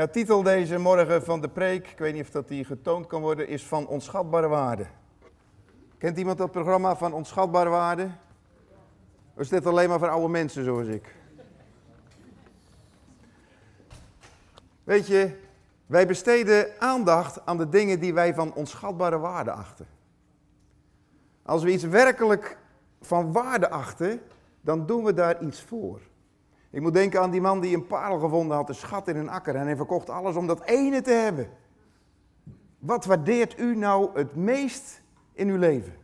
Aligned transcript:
Ja, 0.00 0.06
titel 0.06 0.42
deze 0.42 0.78
morgen 0.78 1.22
van 1.22 1.40
de 1.40 1.48
preek, 1.48 1.88
ik 1.88 1.98
weet 1.98 2.12
niet 2.14 2.22
of 2.22 2.30
dat 2.30 2.48
die 2.48 2.64
getoond 2.64 3.06
kan 3.06 3.20
worden, 3.20 3.48
is 3.48 3.66
van 3.66 3.86
onschatbare 3.86 4.48
waarde. 4.48 4.86
Kent 5.98 6.18
iemand 6.18 6.38
dat 6.38 6.50
programma 6.50 6.96
van 6.96 7.12
onschatbare 7.12 7.70
waarde? 7.70 8.10
Of 9.34 9.40
is 9.40 9.48
dit 9.48 9.66
alleen 9.66 9.88
maar 9.88 9.98
voor 9.98 10.08
oude 10.08 10.28
mensen 10.28 10.64
zoals 10.64 10.86
ik? 10.86 11.14
Weet 14.84 15.06
je, 15.06 15.38
wij 15.86 16.06
besteden 16.06 16.72
aandacht 16.78 17.46
aan 17.46 17.56
de 17.56 17.68
dingen 17.68 18.00
die 18.00 18.14
wij 18.14 18.34
van 18.34 18.54
onschatbare 18.54 19.18
waarde 19.18 19.50
achten. 19.50 19.86
Als 21.42 21.62
we 21.62 21.72
iets 21.72 21.84
werkelijk 21.84 22.56
van 23.00 23.32
waarde 23.32 23.70
achten, 23.70 24.22
dan 24.60 24.86
doen 24.86 25.04
we 25.04 25.14
daar 25.14 25.42
iets 25.42 25.62
voor. 25.62 26.00
Ik 26.70 26.80
moet 26.80 26.94
denken 26.94 27.20
aan 27.20 27.30
die 27.30 27.40
man 27.40 27.60
die 27.60 27.76
een 27.76 27.86
parel 27.86 28.18
gevonden 28.18 28.56
had, 28.56 28.68
een 28.68 28.74
schat 28.74 29.08
in 29.08 29.16
een 29.16 29.28
akker. 29.28 29.54
En 29.54 29.66
hij 29.66 29.76
verkocht 29.76 30.10
alles 30.10 30.36
om 30.36 30.46
dat 30.46 30.64
ene 30.64 31.00
te 31.00 31.10
hebben. 31.10 31.48
Wat 32.78 33.04
waardeert 33.04 33.58
u 33.58 33.76
nou 33.76 34.10
het 34.14 34.36
meest 34.36 35.02
in 35.32 35.48
uw 35.48 35.58
leven? 35.58 35.94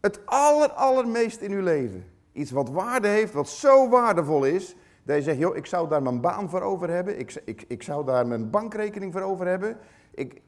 Het 0.00 0.26
aller, 0.26 0.70
allermeest 0.70 1.40
in 1.40 1.52
uw 1.52 1.62
leven. 1.62 2.04
Iets 2.32 2.50
wat 2.50 2.68
waarde 2.68 3.08
heeft, 3.08 3.32
wat 3.32 3.48
zo 3.48 3.88
waardevol 3.88 4.44
is, 4.44 4.76
dat 5.02 5.16
je 5.16 5.22
zegt, 5.22 5.38
joh, 5.38 5.56
ik 5.56 5.66
zou 5.66 5.88
daar 5.88 6.02
mijn 6.02 6.20
baan 6.20 6.50
voor 6.50 6.60
over 6.60 6.90
hebben. 6.90 7.18
Ik, 7.18 7.42
ik, 7.44 7.64
ik 7.68 7.82
zou 7.82 8.04
daar 8.04 8.26
mijn 8.26 8.50
bankrekening 8.50 9.12
voor 9.12 9.22
over 9.22 9.46
hebben. 9.46 9.78
Ik, 10.14 10.40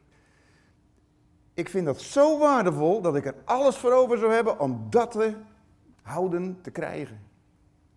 ik 1.54 1.68
vind 1.68 1.86
dat 1.86 2.00
zo 2.00 2.38
waardevol 2.38 3.00
dat 3.00 3.16
ik 3.16 3.26
er 3.26 3.34
alles 3.44 3.76
voor 3.76 3.92
over 3.92 4.18
zou 4.18 4.32
hebben 4.32 4.60
om 4.60 4.86
dat 4.90 5.10
te 5.10 5.34
houden, 6.02 6.58
te 6.62 6.70
krijgen. 6.70 7.20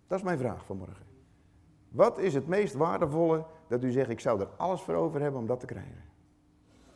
Dat 0.06 0.18
is 0.18 0.24
mijn 0.24 0.38
vraag 0.38 0.64
vanmorgen. 0.64 1.05
Wat 1.96 2.18
is 2.18 2.34
het 2.34 2.46
meest 2.46 2.74
waardevolle 2.74 3.44
dat 3.68 3.82
u 3.82 3.90
zegt, 3.90 4.10
ik 4.10 4.20
zou 4.20 4.40
er 4.40 4.48
alles 4.56 4.80
voor 4.80 4.94
over 4.94 5.20
hebben 5.20 5.40
om 5.40 5.46
dat 5.46 5.60
te 5.60 5.66
krijgen? 5.66 6.02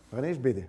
We 0.09 0.15
gaan 0.15 0.25
eerst 0.25 0.41
bidden. 0.41 0.69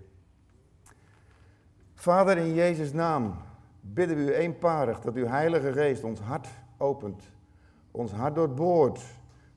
Vader, 1.94 2.38
in 2.38 2.54
Jezus' 2.54 2.94
naam 2.94 3.36
bidden 3.82 4.18
we 4.18 4.24
u 4.24 4.34
eenparig 4.34 5.02
dat 5.02 5.16
uw 5.16 5.26
Heilige 5.26 5.74
Geest 5.74 6.04
ons 6.04 6.20
hart 6.20 6.48
opent, 6.78 7.24
ons 7.92 8.12
hart 8.12 8.36
doorboort. 8.36 9.04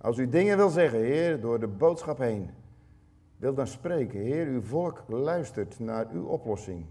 Als 0.00 0.18
u 0.18 0.28
dingen 0.28 0.56
wil 0.56 0.68
zeggen, 0.68 0.98
Heer, 0.98 1.40
door 1.40 1.60
de 1.60 1.68
boodschap 1.68 2.18
heen, 2.18 2.50
wil 3.36 3.54
dan 3.54 3.66
spreken. 3.66 4.20
Heer, 4.20 4.46
uw 4.46 4.62
volk 4.62 5.02
luistert 5.08 5.78
naar 5.78 6.06
uw 6.12 6.24
oplossing, 6.24 6.86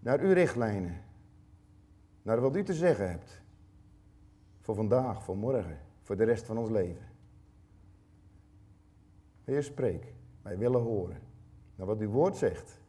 naar 0.00 0.20
uw 0.20 0.32
richtlijnen, 0.32 1.02
naar 2.22 2.40
wat 2.40 2.56
u 2.56 2.62
te 2.62 2.74
zeggen 2.74 3.10
hebt. 3.10 3.42
Voor 4.60 4.74
vandaag, 4.74 5.22
voor 5.22 5.36
morgen 5.36 5.88
voor 6.10 6.18
de 6.18 6.24
rest 6.24 6.46
van 6.46 6.58
ons 6.58 6.70
leven. 6.70 7.08
Heer, 9.44 9.62
spreek. 9.62 10.14
Wij 10.42 10.58
willen 10.58 10.80
horen 10.80 11.20
naar 11.74 11.86
wat 11.86 11.98
uw 11.98 12.10
woord 12.10 12.36
zegt 12.36 12.80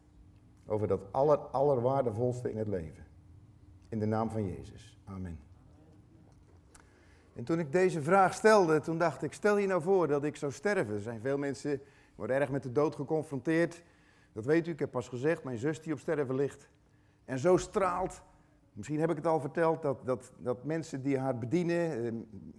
over 0.66 0.86
dat 0.86 1.12
aller, 1.12 1.38
allerwaardevolste 1.38 2.50
in 2.50 2.56
het 2.56 2.68
leven. 2.68 3.06
In 3.88 3.98
de 3.98 4.06
naam 4.06 4.30
van 4.30 4.46
Jezus. 4.46 4.98
Amen. 5.04 5.40
En 7.32 7.44
toen 7.44 7.58
ik 7.58 7.72
deze 7.72 8.02
vraag 8.02 8.34
stelde, 8.34 8.80
toen 8.80 8.98
dacht 8.98 9.22
ik, 9.22 9.32
stel 9.32 9.56
je 9.56 9.66
nou 9.66 9.82
voor 9.82 10.08
dat 10.08 10.24
ik 10.24 10.36
zou 10.36 10.52
sterven. 10.52 10.94
Er 10.94 11.00
zijn 11.00 11.20
veel 11.20 11.38
mensen, 11.38 11.80
worden 12.14 12.36
erg 12.36 12.50
met 12.50 12.62
de 12.62 12.72
dood 12.72 12.94
geconfronteerd. 12.94 13.82
Dat 14.32 14.44
weet 14.44 14.66
u, 14.66 14.70
ik 14.70 14.78
heb 14.78 14.90
pas 14.90 15.08
gezegd, 15.08 15.44
mijn 15.44 15.58
zus 15.58 15.82
die 15.82 15.92
op 15.92 15.98
sterven 15.98 16.34
ligt. 16.34 16.68
En 17.24 17.38
zo 17.38 17.56
straalt 17.56 18.22
Misschien 18.72 19.00
heb 19.00 19.10
ik 19.10 19.16
het 19.16 19.26
al 19.26 19.40
verteld 19.40 19.82
dat, 19.82 20.06
dat, 20.06 20.32
dat 20.38 20.64
mensen 20.64 21.02
die 21.02 21.18
haar 21.18 21.38
bedienen, 21.38 22.04
eh, 22.04 22.12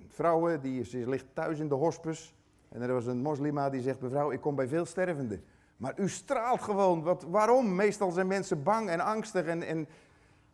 vrouwen, 0.07 0.61
die, 0.61 0.83
ze 0.83 1.09
ligt 1.09 1.25
thuis 1.33 1.59
in 1.59 1.67
de 1.67 1.75
hospice. 1.75 2.33
En 2.69 2.81
er 2.81 2.93
was 2.93 3.05
een 3.05 3.21
moslima 3.21 3.69
die 3.69 3.81
zegt, 3.81 4.01
mevrouw, 4.01 4.31
ik 4.31 4.41
kom 4.41 4.55
bij 4.55 4.67
veel 4.67 4.85
stervenden. 4.85 5.43
Maar 5.77 5.99
u 5.99 6.09
straalt 6.09 6.61
gewoon. 6.61 7.03
Wat, 7.03 7.23
waarom? 7.23 7.75
Meestal 7.75 8.11
zijn 8.11 8.27
mensen 8.27 8.63
bang 8.63 8.89
en 8.89 8.99
angstig 8.99 9.45
en, 9.45 9.63
en 9.63 9.87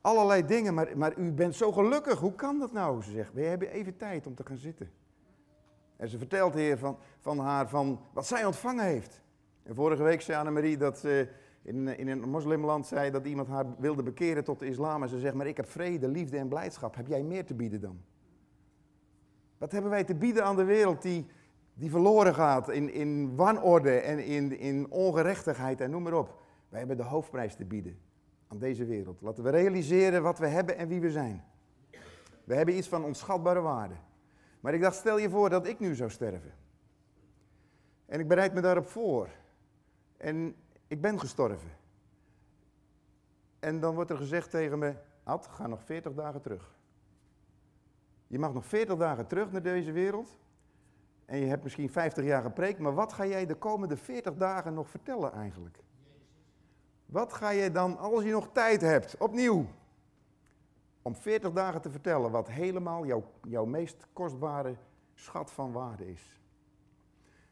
allerlei 0.02 0.46
dingen. 0.46 0.74
Maar, 0.74 0.98
maar 0.98 1.18
u 1.18 1.32
bent 1.32 1.56
zo 1.56 1.72
gelukkig. 1.72 2.20
Hoe 2.20 2.36
kan 2.36 2.60
dat 2.60 2.72
nou? 2.72 3.02
Ze 3.04 3.12
zegt, 3.12 3.34
we 3.34 3.42
hebben 3.42 3.72
even 3.72 3.98
tijd 3.98 4.28
om 4.28 4.36
te 4.36 4.46
gaan 4.46 4.58
zitten. 4.58 4.92
En 5.96 6.10
ze 6.10 6.18
vertelt 6.18 6.54
de 6.54 6.60
heer 6.60 6.78
van, 6.78 6.98
van 7.20 7.40
haar 7.40 7.70
van 7.70 8.00
wat 8.14 8.28
zij 8.28 8.46
ontvangen 8.46 8.86
heeft. 8.86 9.22
En 9.64 9.76
vorige 9.76 10.04
week 10.04 10.22
zei 10.22 10.38
Annemarie 10.38 10.78
dat 10.78 10.98
ze 10.98 11.28
in, 11.62 11.98
in 11.98 12.08
een 12.08 12.30
moslimland 12.30 12.88
zei 12.88 13.12
dat 13.12 13.26
iemand 13.26 13.48
haar 13.48 13.66
wilde 13.78 14.04
bekeren 14.04 14.44
tot 14.44 14.60
de 14.60 14.68
islam. 14.68 15.04
En 15.04 15.10
ze 15.10 15.20
zegt, 15.20 15.34
maar 15.34 15.48
ik 15.48 15.58
heb 15.58 15.70
vrede, 15.70 16.08
liefde 16.08 16.38
en 16.38 16.48
blijdschap. 16.48 16.96
Heb 16.96 17.08
jij 17.08 17.24
meer 17.24 17.46
te 17.46 17.54
bieden 17.54 17.82
dan? 17.82 18.02
Wat 19.58 19.72
hebben 19.72 19.92
wij 19.92 20.04
te 20.04 20.16
bieden 20.16 20.44
aan 20.44 20.56
de 20.56 20.64
wereld 20.64 21.02
die, 21.02 21.26
die 21.74 21.90
verloren 21.90 22.36
gaat 22.36 22.70
in, 22.70 22.94
in 22.94 23.36
wanorde 23.36 24.00
en 24.00 24.26
in, 24.26 24.60
in 24.60 24.92
ongerechtigheid 24.92 25.82
en 25.82 25.90
noem 25.92 26.04
maar 26.04 26.14
op. 26.14 26.42
Wij 26.70 26.80
hebben 26.80 26.98
de 26.98 27.04
hoofdprijs 27.04 27.56
te 27.56 27.66
bieden 27.66 28.00
aan 28.48 28.58
deze 28.58 28.86
wereld. 28.86 29.22
Laten 29.22 29.44
we 29.44 29.50
realiseren 29.50 30.24
wat 30.24 30.40
we 30.40 30.48
hebben 30.48 30.78
en 30.78 30.88
wie 30.88 31.02
we 31.02 31.12
zijn. 31.12 31.44
We 32.44 32.56
hebben 32.56 32.78
iets 32.78 32.88
van 32.88 33.04
onschatbare 33.04 33.62
waarde. 33.62 33.96
Maar 34.60 34.74
ik 34.74 34.82
dacht, 34.82 34.96
stel 34.96 35.18
je 35.18 35.30
voor 35.30 35.50
dat 35.50 35.68
ik 35.68 35.80
nu 35.80 35.96
zou 35.96 36.10
sterven. 36.10 36.54
En 38.06 38.20
ik 38.20 38.28
bereid 38.28 38.54
me 38.54 38.62
daarop 38.62 38.88
voor. 38.88 39.30
En 40.18 40.56
ik 40.90 41.02
ben 41.02 41.20
gestorven. 41.20 41.72
En 43.60 43.80
dan 43.80 43.96
wordt 43.96 44.10
er 44.10 44.18
gezegd 44.18 44.50
tegen 44.50 44.80
me, 44.80 44.96
Ad, 45.24 45.48
ga 45.48 45.68
nog 45.68 45.84
40 45.84 46.14
dagen 46.14 46.42
terug. 46.42 46.76
Je 48.28 48.40
mag 48.40 48.54
nog 48.54 48.66
40 48.66 48.98
dagen 48.98 49.28
terug 49.28 49.52
naar 49.52 49.62
deze 49.62 49.92
wereld. 49.92 50.38
En 51.26 51.38
je 51.38 51.46
hebt 51.46 51.64
misschien 51.64 51.90
50 51.90 52.24
jaar 52.24 52.42
gepreekt, 52.42 52.80
maar 52.80 52.94
wat 52.94 53.14
ga 53.14 53.26
jij 53.26 53.46
de 53.46 53.56
komende 53.56 53.98
40 53.98 54.36
dagen 54.36 54.74
nog 54.74 54.90
vertellen 54.90 55.34
eigenlijk? 55.34 55.78
Wat 57.06 57.34
ga 57.34 57.50
je 57.50 57.72
dan, 57.72 57.98
als 57.98 58.24
je 58.24 58.32
nog 58.32 58.50
tijd 58.52 58.82
hebt, 58.82 59.18
opnieuw, 59.18 59.66
om 61.02 61.16
40 61.16 61.52
dagen 61.52 61.82
te 61.82 61.90
vertellen 61.90 62.32
wat 62.32 62.50
helemaal 62.50 63.06
jouw, 63.06 63.24
jouw 63.48 63.66
meest 63.66 64.08
kostbare 64.14 64.76
schat 65.14 65.52
van 65.52 65.72
waarde 65.72 66.12
is? 66.12 66.40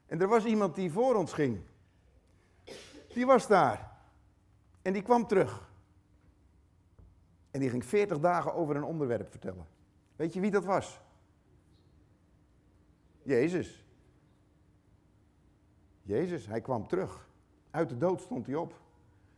En 0.05 0.21
er 0.21 0.27
was 0.27 0.45
iemand 0.45 0.75
die 0.75 0.91
voor 0.91 1.15
ons 1.15 1.33
ging 1.33 1.59
die 3.17 3.25
was 3.25 3.47
daar. 3.47 3.91
En 4.81 4.93
die 4.93 5.01
kwam 5.01 5.27
terug. 5.27 5.69
En 7.51 7.59
die 7.59 7.69
ging 7.69 7.85
40 7.85 8.19
dagen 8.19 8.53
over 8.53 8.75
een 8.75 8.83
onderwerp 8.83 9.29
vertellen. 9.29 9.67
Weet 10.15 10.33
je 10.33 10.39
wie 10.39 10.51
dat 10.51 10.65
was? 10.65 10.99
Jezus. 13.23 13.85
Jezus, 16.01 16.47
hij 16.47 16.61
kwam 16.61 16.87
terug. 16.87 17.27
Uit 17.71 17.89
de 17.89 17.97
dood 17.97 18.21
stond 18.21 18.45
hij 18.45 18.55
op. 18.55 18.73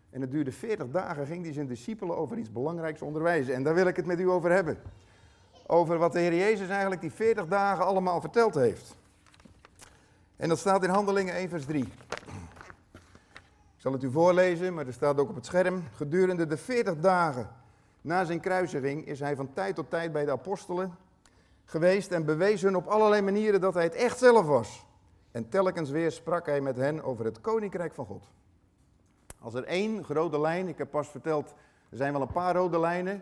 En 0.10 0.22
het 0.22 0.32
duurde 0.32 0.52
40 0.52 0.90
dagen, 0.90 1.26
ging 1.26 1.44
hij 1.44 1.54
zijn 1.54 1.68
discipelen 1.68 2.18
over 2.18 2.38
iets 2.38 2.52
belangrijks 2.52 3.02
onderwijzen. 3.02 3.54
En 3.54 3.64
daar 3.64 3.76
wil 3.76 3.88
ik 3.88 3.96
het 3.96 4.06
met 4.06 4.20
u 4.20 4.30
over 4.30 4.52
hebben. 4.52 4.82
Over 5.68 5.98
wat 5.98 6.12
de 6.12 6.20
Heer 6.20 6.36
Jezus 6.36 6.70
eigenlijk 6.70 7.02
die 7.02 7.12
40 7.12 7.48
dagen 7.48 7.86
allemaal 7.86 8.22
verteld 8.22 8.56
heeft. 8.56 8.96
En 10.36 10.50
dat 10.50 10.60
staat 10.60 10.84
in 10.84 10.90
Handelingen 10.90 11.34
1, 11.34 11.50
vers 11.50 11.66
3. 11.66 11.88
Ik 13.80 13.86
zal 13.86 13.94
het 13.94 14.04
u 14.04 14.12
voorlezen, 14.12 14.74
maar 14.74 14.88
er 14.88 14.94
staat 14.94 15.20
ook 15.20 15.30
op 15.30 15.36
het 15.36 15.46
scherm. 15.46 15.84
Gedurende 15.94 16.48
de 16.48 16.58
40 16.58 17.00
dagen 17.00 17.50
na 18.02 18.24
zijn 18.24 18.40
kruisiging 18.40 19.06
is 19.06 19.20
hij 19.20 19.36
van 19.36 19.54
tijd 19.54 19.76
tot 19.76 19.90
tijd 19.90 20.12
bij 20.12 20.26
de 20.26 20.32
apostelen 20.32 20.96
geweest 21.66 22.12
en 22.12 22.26
bewees 22.26 22.62
hun 22.62 22.76
op 22.76 22.88
allerlei 22.88 23.22
manieren 23.22 23.62
dat 23.62 23.74
hij 23.74 23.84
het 23.84 23.96
echt 23.96 24.18
zelf 24.18 24.46
was. 24.46 24.86
En 25.32 25.50
telkens 25.50 25.90
weer 25.90 26.12
sprak 26.12 26.46
hij 26.46 26.62
met 26.62 26.76
hen 26.76 27.04
over 27.04 27.26
het 27.26 27.42
koninkrijk 27.42 27.94
van 27.94 28.06
God. 28.06 28.32
Als 29.40 29.54
er 29.54 29.64
één 29.64 30.04
rode 30.08 30.40
lijn, 30.40 30.68
ik 30.68 30.78
heb 30.78 30.92
pas 30.92 31.10
verteld, 31.10 31.54
er 31.90 31.98
zijn 31.98 32.14
wel 32.14 32.22
een 32.22 32.32
paar 32.32 32.56
rode 32.56 32.80
lijnen 32.80 33.22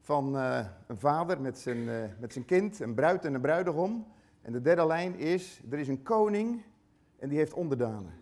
van 0.00 0.36
uh, 0.36 0.66
een 0.86 0.98
vader 0.98 1.40
met 1.40 1.58
zijn, 1.58 1.78
uh, 1.78 2.04
met 2.18 2.32
zijn 2.32 2.44
kind, 2.44 2.80
een 2.80 2.94
bruid 2.94 3.24
en 3.24 3.34
een 3.34 3.40
bruidegom. 3.40 4.06
En 4.42 4.52
de 4.52 4.60
derde 4.60 4.86
lijn 4.86 5.14
is, 5.18 5.60
er 5.70 5.78
is 5.78 5.88
een 5.88 6.02
koning 6.02 6.62
en 7.18 7.28
die 7.28 7.38
heeft 7.38 7.52
onderdanen. 7.52 8.21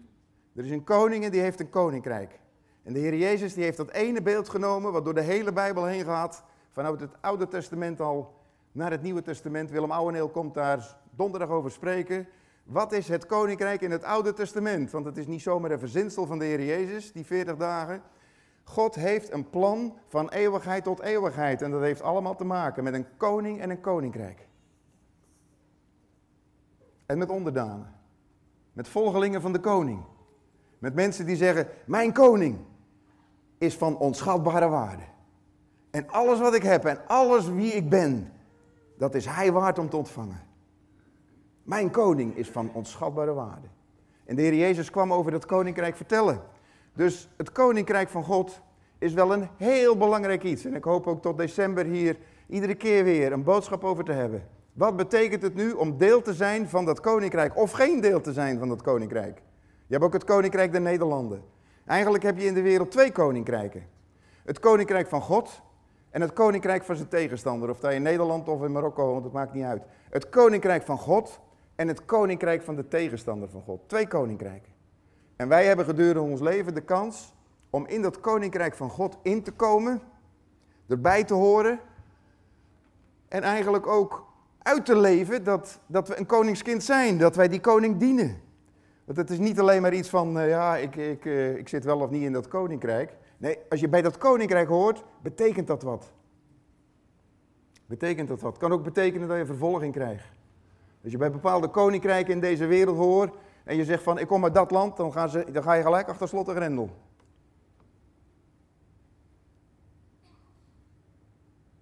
Er 0.60 0.66
is 0.66 0.72
een 0.72 0.84
koning 0.84 1.24
en 1.24 1.30
die 1.30 1.40
heeft 1.40 1.60
een 1.60 1.70
koninkrijk. 1.70 2.38
En 2.82 2.92
de 2.92 2.98
Heer 2.98 3.14
Jezus 3.14 3.54
die 3.54 3.64
heeft 3.64 3.76
dat 3.76 3.90
ene 3.90 4.22
beeld 4.22 4.48
genomen, 4.48 4.92
wat 4.92 5.04
door 5.04 5.14
de 5.14 5.20
hele 5.20 5.52
Bijbel 5.52 5.84
heen 5.84 6.04
gaat, 6.04 6.44
vanuit 6.70 7.00
het 7.00 7.10
Oude 7.20 7.48
Testament 7.48 8.00
al 8.00 8.34
naar 8.72 8.90
het 8.90 9.02
Nieuwe 9.02 9.22
Testament. 9.22 9.70
Willem 9.70 9.90
Ouweneel 9.90 10.28
komt 10.28 10.54
daar 10.54 10.96
donderdag 11.10 11.48
over 11.48 11.70
spreken. 11.70 12.28
Wat 12.64 12.92
is 12.92 13.08
het 13.08 13.26
koninkrijk 13.26 13.80
in 13.80 13.90
het 13.90 14.04
Oude 14.04 14.32
Testament? 14.32 14.90
Want 14.90 15.04
het 15.04 15.16
is 15.16 15.26
niet 15.26 15.42
zomaar 15.42 15.70
een 15.70 15.78
verzinsel 15.78 16.26
van 16.26 16.38
de 16.38 16.44
Heer 16.44 16.64
Jezus, 16.64 17.12
die 17.12 17.26
40 17.26 17.56
dagen. 17.56 18.02
God 18.64 18.94
heeft 18.94 19.32
een 19.32 19.50
plan 19.50 19.98
van 20.08 20.28
eeuwigheid 20.28 20.84
tot 20.84 21.00
eeuwigheid. 21.00 21.62
En 21.62 21.70
dat 21.70 21.80
heeft 21.80 22.02
allemaal 22.02 22.36
te 22.36 22.44
maken 22.44 22.84
met 22.84 22.94
een 22.94 23.06
koning 23.16 23.60
en 23.60 23.70
een 23.70 23.80
koninkrijk. 23.80 24.48
En 27.06 27.18
met 27.18 27.30
onderdanen. 27.30 27.94
Met 28.72 28.88
volgelingen 28.88 29.40
van 29.40 29.52
de 29.52 29.60
koning. 29.60 30.04
Met 30.80 30.94
mensen 30.94 31.26
die 31.26 31.36
zeggen, 31.36 31.66
mijn 31.84 32.12
koning 32.12 32.58
is 33.58 33.76
van 33.76 33.96
onschatbare 33.96 34.68
waarde. 34.68 35.02
En 35.90 36.08
alles 36.08 36.40
wat 36.40 36.54
ik 36.54 36.62
heb 36.62 36.84
en 36.84 36.98
alles 37.06 37.48
wie 37.48 37.72
ik 37.72 37.88
ben, 37.88 38.32
dat 38.98 39.14
is 39.14 39.26
hij 39.26 39.52
waard 39.52 39.78
om 39.78 39.88
te 39.88 39.96
ontvangen. 39.96 40.42
Mijn 41.62 41.90
koning 41.90 42.36
is 42.36 42.48
van 42.48 42.70
onschatbare 42.72 43.32
waarde. 43.32 43.66
En 44.24 44.36
de 44.36 44.42
Heer 44.42 44.54
Jezus 44.54 44.90
kwam 44.90 45.12
over 45.12 45.30
dat 45.30 45.46
koninkrijk 45.46 45.96
vertellen. 45.96 46.42
Dus 46.94 47.28
het 47.36 47.52
koninkrijk 47.52 48.08
van 48.08 48.24
God 48.24 48.60
is 48.98 49.12
wel 49.12 49.32
een 49.32 49.48
heel 49.56 49.96
belangrijk 49.96 50.42
iets. 50.42 50.64
En 50.64 50.74
ik 50.74 50.84
hoop 50.84 51.06
ook 51.06 51.22
tot 51.22 51.38
december 51.38 51.84
hier 51.84 52.16
iedere 52.46 52.74
keer 52.74 53.04
weer 53.04 53.32
een 53.32 53.44
boodschap 53.44 53.84
over 53.84 54.04
te 54.04 54.12
hebben. 54.12 54.46
Wat 54.72 54.96
betekent 54.96 55.42
het 55.42 55.54
nu 55.54 55.72
om 55.72 55.98
deel 55.98 56.22
te 56.22 56.34
zijn 56.34 56.68
van 56.68 56.84
dat 56.84 57.00
koninkrijk 57.00 57.56
of 57.56 57.70
geen 57.70 58.00
deel 58.00 58.20
te 58.20 58.32
zijn 58.32 58.58
van 58.58 58.68
dat 58.68 58.82
koninkrijk? 58.82 59.42
Je 59.90 59.96
hebt 59.96 60.04
ook 60.06 60.12
het 60.12 60.24
koninkrijk 60.24 60.72
der 60.72 60.80
Nederlanden. 60.80 61.42
Eigenlijk 61.86 62.22
heb 62.22 62.38
je 62.38 62.46
in 62.46 62.54
de 62.54 62.62
wereld 62.62 62.90
twee 62.90 63.12
koninkrijken. 63.12 63.86
Het 64.44 64.58
koninkrijk 64.58 65.08
van 65.08 65.20
God 65.20 65.62
en 66.10 66.20
het 66.20 66.32
koninkrijk 66.32 66.84
van 66.84 66.96
zijn 66.96 67.08
tegenstander. 67.08 67.70
Of 67.70 67.80
dat 67.80 67.92
in 67.92 68.02
Nederland 68.02 68.48
of 68.48 68.62
in 68.62 68.72
Marokko 68.72 69.06
woont, 69.06 69.22
dat 69.22 69.32
maakt 69.32 69.52
niet 69.52 69.64
uit. 69.64 69.82
Het 70.10 70.28
koninkrijk 70.28 70.82
van 70.82 70.98
God 70.98 71.40
en 71.74 71.88
het 71.88 72.04
koninkrijk 72.04 72.62
van 72.62 72.76
de 72.76 72.88
tegenstander 72.88 73.48
van 73.48 73.62
God. 73.62 73.80
Twee 73.86 74.08
koninkrijken. 74.08 74.72
En 75.36 75.48
wij 75.48 75.66
hebben 75.66 75.84
gedurende 75.84 76.20
ons 76.20 76.40
leven 76.40 76.74
de 76.74 76.84
kans 76.84 77.34
om 77.70 77.86
in 77.86 78.02
dat 78.02 78.20
koninkrijk 78.20 78.74
van 78.74 78.90
God 78.90 79.18
in 79.22 79.42
te 79.42 79.52
komen, 79.52 80.00
erbij 80.88 81.24
te 81.24 81.34
horen 81.34 81.80
en 83.28 83.42
eigenlijk 83.42 83.86
ook 83.86 84.26
uit 84.58 84.86
te 84.86 84.96
leven 84.96 85.44
dat, 85.44 85.80
dat 85.86 86.08
we 86.08 86.18
een 86.18 86.26
koningskind 86.26 86.82
zijn, 86.82 87.18
dat 87.18 87.36
wij 87.36 87.48
die 87.48 87.60
koning 87.60 87.96
dienen. 87.96 88.48
Want 89.10 89.22
het 89.22 89.30
is 89.30 89.46
niet 89.46 89.60
alleen 89.60 89.82
maar 89.82 89.94
iets 89.94 90.08
van, 90.08 90.38
uh, 90.38 90.48
ja, 90.48 90.76
ik, 90.76 90.96
ik, 90.96 91.24
uh, 91.24 91.56
ik 91.56 91.68
zit 91.68 91.84
wel 91.84 92.00
of 92.00 92.10
niet 92.10 92.22
in 92.22 92.32
dat 92.32 92.48
koninkrijk. 92.48 93.16
Nee, 93.36 93.58
als 93.68 93.80
je 93.80 93.88
bij 93.88 94.02
dat 94.02 94.18
koninkrijk 94.18 94.68
hoort, 94.68 95.04
betekent 95.22 95.66
dat 95.66 95.82
wat. 95.82 96.12
Betekent 97.86 98.28
dat 98.28 98.40
wat. 98.40 98.56
Kan 98.56 98.72
ook 98.72 98.82
betekenen 98.82 99.28
dat 99.28 99.36
je 99.36 99.46
vervolging 99.46 99.92
krijgt. 99.92 100.24
Als 101.02 101.12
je 101.12 101.18
bij 101.18 101.30
bepaalde 101.30 101.68
koninkrijken 101.68 102.32
in 102.32 102.40
deze 102.40 102.66
wereld 102.66 102.96
hoort 102.96 103.36
en 103.64 103.76
je 103.76 103.84
zegt 103.84 104.02
van 104.02 104.18
ik 104.18 104.26
kom 104.26 104.44
uit 104.44 104.54
dat 104.54 104.70
land, 104.70 104.96
dan, 104.96 105.12
gaan 105.12 105.28
ze, 105.28 105.46
dan 105.52 105.62
ga 105.62 105.74
je 105.74 105.82
gelijk 105.82 106.08
achter 106.08 106.28
slot 106.28 106.48
en 106.48 106.54
grendel. 106.54 106.90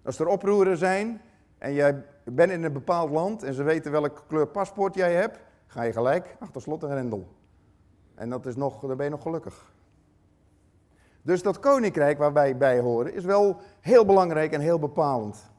Als 0.03 0.19
er 0.19 0.27
oproeren 0.27 0.77
zijn 0.77 1.21
en 1.57 1.73
jij 1.73 2.05
bent 2.23 2.51
in 2.51 2.63
een 2.63 2.73
bepaald 2.73 3.11
land 3.11 3.43
en 3.43 3.53
ze 3.53 3.63
weten 3.63 3.91
welke 3.91 4.21
kleur 4.27 4.47
paspoort 4.47 4.95
jij 4.95 5.13
hebt, 5.13 5.39
ga 5.69 5.83
je 5.83 5.91
gelijk 5.91 6.35
achter 6.39 6.61
slot 6.61 6.83
en 6.83 6.89
grendel. 6.89 7.27
En 8.15 8.29
dat 8.29 8.45
is 8.45 8.55
nog, 8.55 8.79
dan 8.79 8.97
ben 8.97 9.05
je 9.05 9.11
nog 9.11 9.21
gelukkig. 9.21 9.71
Dus 11.21 11.41
dat 11.41 11.59
koninkrijk 11.59 12.17
waar 12.17 12.33
wij 12.33 12.57
bij 12.57 12.79
horen 12.79 13.13
is 13.13 13.23
wel 13.23 13.57
heel 13.79 14.05
belangrijk 14.05 14.53
en 14.53 14.59
heel 14.59 14.79
bepalend. 14.79 15.49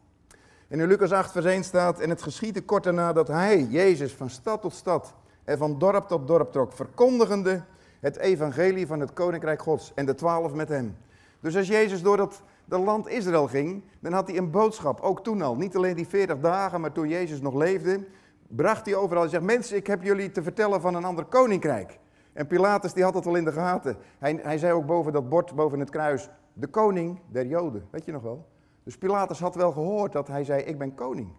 En 0.68 0.80
in 0.80 0.86
Lucas 0.86 1.12
8 1.12 1.32
vers 1.32 1.44
1 1.44 1.64
staat, 1.64 2.00
en 2.00 2.10
het 2.10 2.22
geschiedde 2.22 2.62
kort 2.62 2.84
daarna 2.84 3.12
dat 3.12 3.28
hij, 3.28 3.62
Jezus, 3.62 4.14
van 4.14 4.30
stad 4.30 4.60
tot 4.60 4.74
stad 4.74 5.14
en 5.44 5.58
van 5.58 5.78
dorp 5.78 6.08
tot 6.08 6.26
dorp 6.26 6.52
trok, 6.52 6.72
verkondigende 6.72 7.62
het 8.00 8.16
evangelie 8.16 8.86
van 8.86 9.00
het 9.00 9.12
koninkrijk 9.12 9.62
gods 9.62 9.92
en 9.94 10.06
de 10.06 10.14
twaalf 10.14 10.52
met 10.52 10.68
hem. 10.68 10.96
Dus 11.40 11.56
als 11.56 11.68
Jezus 11.68 12.02
door 12.02 12.16
dat, 12.16 12.42
dat 12.64 12.80
land 12.80 13.08
Israël 13.08 13.46
ging, 13.46 13.82
dan 14.00 14.12
had 14.12 14.28
hij 14.28 14.36
een 14.36 14.50
boodschap, 14.50 15.00
ook 15.00 15.22
toen 15.22 15.42
al. 15.42 15.56
Niet 15.56 15.76
alleen 15.76 15.96
die 15.96 16.08
40 16.08 16.40
dagen, 16.40 16.80
maar 16.80 16.92
toen 16.92 17.08
Jezus 17.08 17.40
nog 17.40 17.54
leefde, 17.54 18.06
bracht 18.56 18.86
hij 18.86 18.94
overal. 18.94 19.22
Hij 19.22 19.30
zegt, 19.30 19.42
mensen, 19.42 19.76
ik 19.76 19.86
heb 19.86 20.02
jullie 20.02 20.30
te 20.30 20.42
vertellen 20.42 20.80
van 20.80 20.94
een 20.94 21.04
ander 21.04 21.24
koninkrijk. 21.24 21.98
En 22.32 22.46
Pilatus 22.46 22.92
die 22.92 23.04
had 23.04 23.14
het 23.14 23.26
al 23.26 23.34
in 23.34 23.44
de 23.44 23.52
gaten. 23.52 23.96
Hij, 24.18 24.38
hij 24.42 24.58
zei 24.58 24.72
ook 24.72 24.86
boven 24.86 25.12
dat 25.12 25.28
bord, 25.28 25.54
boven 25.54 25.80
het 25.80 25.90
kruis, 25.90 26.28
de 26.52 26.66
koning 26.66 27.20
der 27.28 27.46
Joden. 27.46 27.88
Weet 27.90 28.04
je 28.04 28.12
nog 28.12 28.22
wel? 28.22 28.48
Dus 28.82 28.98
Pilatus 28.98 29.40
had 29.40 29.54
wel 29.54 29.72
gehoord 29.72 30.12
dat 30.12 30.28
hij 30.28 30.44
zei, 30.44 30.62
ik 30.62 30.78
ben 30.78 30.94
koning. 30.94 31.32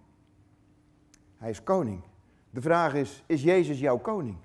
Hij 1.37 1.49
is 1.49 1.63
koning. 1.63 2.03
De 2.49 2.61
vraag 2.61 2.93
is, 2.93 3.23
is 3.25 3.43
Jezus 3.43 3.79
jouw 3.79 3.97
koning? 3.97 4.37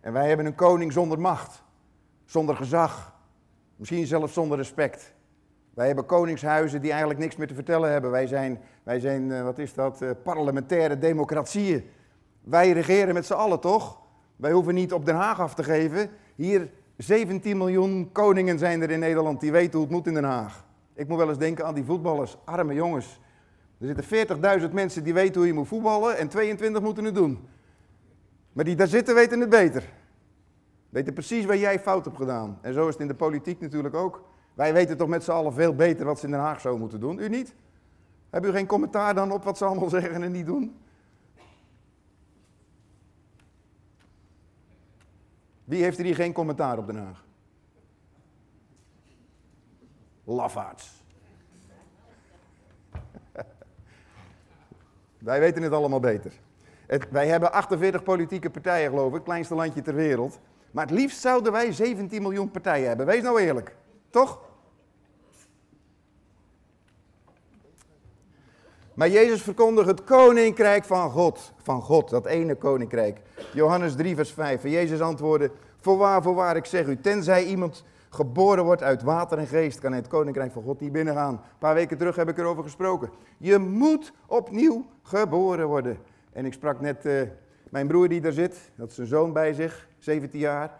En 0.00 0.12
wij 0.12 0.28
hebben 0.28 0.46
een 0.46 0.54
koning 0.54 0.92
zonder 0.92 1.20
macht, 1.20 1.62
zonder 2.24 2.56
gezag, 2.56 3.14
misschien 3.76 4.06
zelfs 4.06 4.32
zonder 4.32 4.56
respect. 4.56 5.14
Wij 5.74 5.86
hebben 5.86 6.06
koningshuizen 6.06 6.80
die 6.80 6.90
eigenlijk 6.90 7.20
niks 7.20 7.36
meer 7.36 7.46
te 7.46 7.54
vertellen 7.54 7.90
hebben. 7.90 8.10
Wij 8.10 8.26
zijn, 8.26 8.60
wij 8.86 9.00
zijn 9.00 9.32
eh, 9.32 9.42
wat 9.42 9.58
is 9.58 9.74
dat, 9.74 10.02
eh, 10.02 10.10
parlementaire 10.22 10.98
democratieën. 10.98 11.84
Wij 12.40 12.72
regeren 12.72 13.14
met 13.14 13.26
z'n 13.26 13.32
allen, 13.32 13.60
toch? 13.60 13.98
Wij 14.36 14.52
hoeven 14.52 14.74
niet 14.74 14.92
op 14.92 15.04
Den 15.04 15.14
Haag 15.14 15.40
af 15.40 15.54
te 15.54 15.64
geven. 15.64 16.10
Hier 16.34 16.70
17 16.96 17.56
miljoen 17.56 18.12
koningen 18.12 18.58
zijn 18.58 18.82
er 18.82 18.90
in 18.90 18.98
Nederland 18.98 19.40
die 19.40 19.52
weten 19.52 19.72
hoe 19.72 19.82
het 19.82 19.90
moet 19.90 20.06
in 20.06 20.14
Den 20.14 20.24
Haag. 20.24 20.64
Ik 20.94 21.08
moet 21.08 21.18
wel 21.18 21.28
eens 21.28 21.38
denken 21.38 21.66
aan 21.66 21.74
die 21.74 21.84
voetballers, 21.84 22.36
arme 22.44 22.74
jongens. 22.74 23.20
Er 23.78 23.86
zitten 23.86 24.04
40.000 24.60 24.72
mensen 24.72 25.04
die 25.04 25.14
weten 25.14 25.36
hoe 25.36 25.46
je 25.46 25.52
moet 25.52 25.68
voetballen 25.68 26.16
en 26.16 26.28
22 26.28 26.82
moeten 26.82 27.04
het 27.04 27.14
doen. 27.14 27.48
Maar 28.52 28.64
die 28.64 28.76
daar 28.76 28.86
zitten 28.86 29.14
weten 29.14 29.40
het 29.40 29.50
beter. 29.50 29.92
Weten 30.88 31.12
precies 31.12 31.44
waar 31.44 31.56
jij 31.56 31.80
fout 31.80 32.04
hebt 32.04 32.16
gedaan. 32.16 32.58
En 32.62 32.74
zo 32.74 32.86
is 32.86 32.92
het 32.92 33.02
in 33.02 33.08
de 33.08 33.14
politiek 33.14 33.60
natuurlijk 33.60 33.94
ook. 33.94 34.24
Wij 34.54 34.72
weten 34.72 34.96
toch 34.96 35.08
met 35.08 35.24
z'n 35.24 35.30
allen 35.30 35.52
veel 35.52 35.74
beter 35.74 36.06
wat 36.06 36.18
ze 36.18 36.24
in 36.24 36.30
Den 36.30 36.40
Haag 36.40 36.60
zo 36.60 36.78
moeten 36.78 37.00
doen. 37.00 37.18
U 37.18 37.28
niet? 37.28 37.54
Hebben 38.36 38.54
u 38.54 38.56
geen 38.56 38.66
commentaar 38.66 39.14
dan 39.14 39.32
op 39.32 39.44
wat 39.44 39.58
ze 39.58 39.64
allemaal 39.64 39.88
zeggen 39.88 40.22
en 40.22 40.32
niet 40.32 40.46
doen? 40.46 40.76
Wie 45.64 45.82
heeft 45.82 45.98
er 45.98 46.04
hier 46.04 46.14
geen 46.14 46.32
commentaar 46.32 46.78
op 46.78 46.86
Den 46.86 46.96
Haag? 46.96 47.24
Lafaards. 50.24 51.04
wij 55.18 55.40
weten 55.40 55.62
het 55.62 55.72
allemaal 55.72 56.00
beter. 56.00 56.32
Wij 57.10 57.28
hebben 57.28 57.52
48 57.52 58.02
politieke 58.02 58.50
partijen, 58.50 58.90
geloof 58.90 59.08
ik, 59.08 59.14
het 59.14 59.22
kleinste 59.22 59.54
landje 59.54 59.82
ter 59.82 59.94
wereld. 59.94 60.40
Maar 60.70 60.86
het 60.86 60.94
liefst 60.94 61.20
zouden 61.20 61.52
wij 61.52 61.72
17 61.72 62.22
miljoen 62.22 62.50
partijen 62.50 62.88
hebben. 62.88 63.06
Wees 63.06 63.22
nou 63.22 63.40
eerlijk, 63.40 63.76
toch? 64.10 64.45
Maar 68.96 69.08
Jezus 69.08 69.42
verkondigt 69.42 69.86
het 69.86 70.04
koninkrijk 70.04 70.84
van 70.84 71.10
God. 71.10 71.52
Van 71.62 71.82
God, 71.82 72.10
dat 72.10 72.26
ene 72.26 72.54
koninkrijk. 72.54 73.20
Johannes 73.52 73.94
3, 73.94 74.14
vers 74.14 74.32
5. 74.32 74.64
En 74.64 74.70
Jezus 74.70 75.00
antwoordde: 75.00 75.50
Voorwaar, 75.80 76.22
voorwaar, 76.22 76.56
ik 76.56 76.64
zeg 76.64 76.86
u, 76.86 77.00
tenzij 77.00 77.44
iemand 77.44 77.84
geboren 78.08 78.64
wordt 78.64 78.82
uit 78.82 79.02
water 79.02 79.38
en 79.38 79.46
geest, 79.46 79.78
kan 79.78 79.90
hij 79.90 80.00
het 80.00 80.08
koninkrijk 80.08 80.52
van 80.52 80.62
God 80.62 80.80
niet 80.80 80.92
binnengaan. 80.92 81.32
Een 81.32 81.58
paar 81.58 81.74
weken 81.74 81.98
terug 81.98 82.16
heb 82.16 82.28
ik 82.28 82.38
erover 82.38 82.62
gesproken. 82.62 83.10
Je 83.38 83.58
moet 83.58 84.12
opnieuw 84.26 84.86
geboren 85.02 85.66
worden. 85.66 85.98
En 86.32 86.44
ik 86.46 86.52
sprak 86.52 86.80
net 86.80 87.06
uh, 87.06 87.22
mijn 87.70 87.86
broer 87.86 88.08
die 88.08 88.20
daar 88.20 88.32
zit, 88.32 88.70
dat 88.76 88.88
is 88.88 88.94
zijn 88.94 89.06
zoon 89.06 89.32
bij 89.32 89.52
zich, 89.52 89.88
17 89.98 90.40
jaar. 90.40 90.72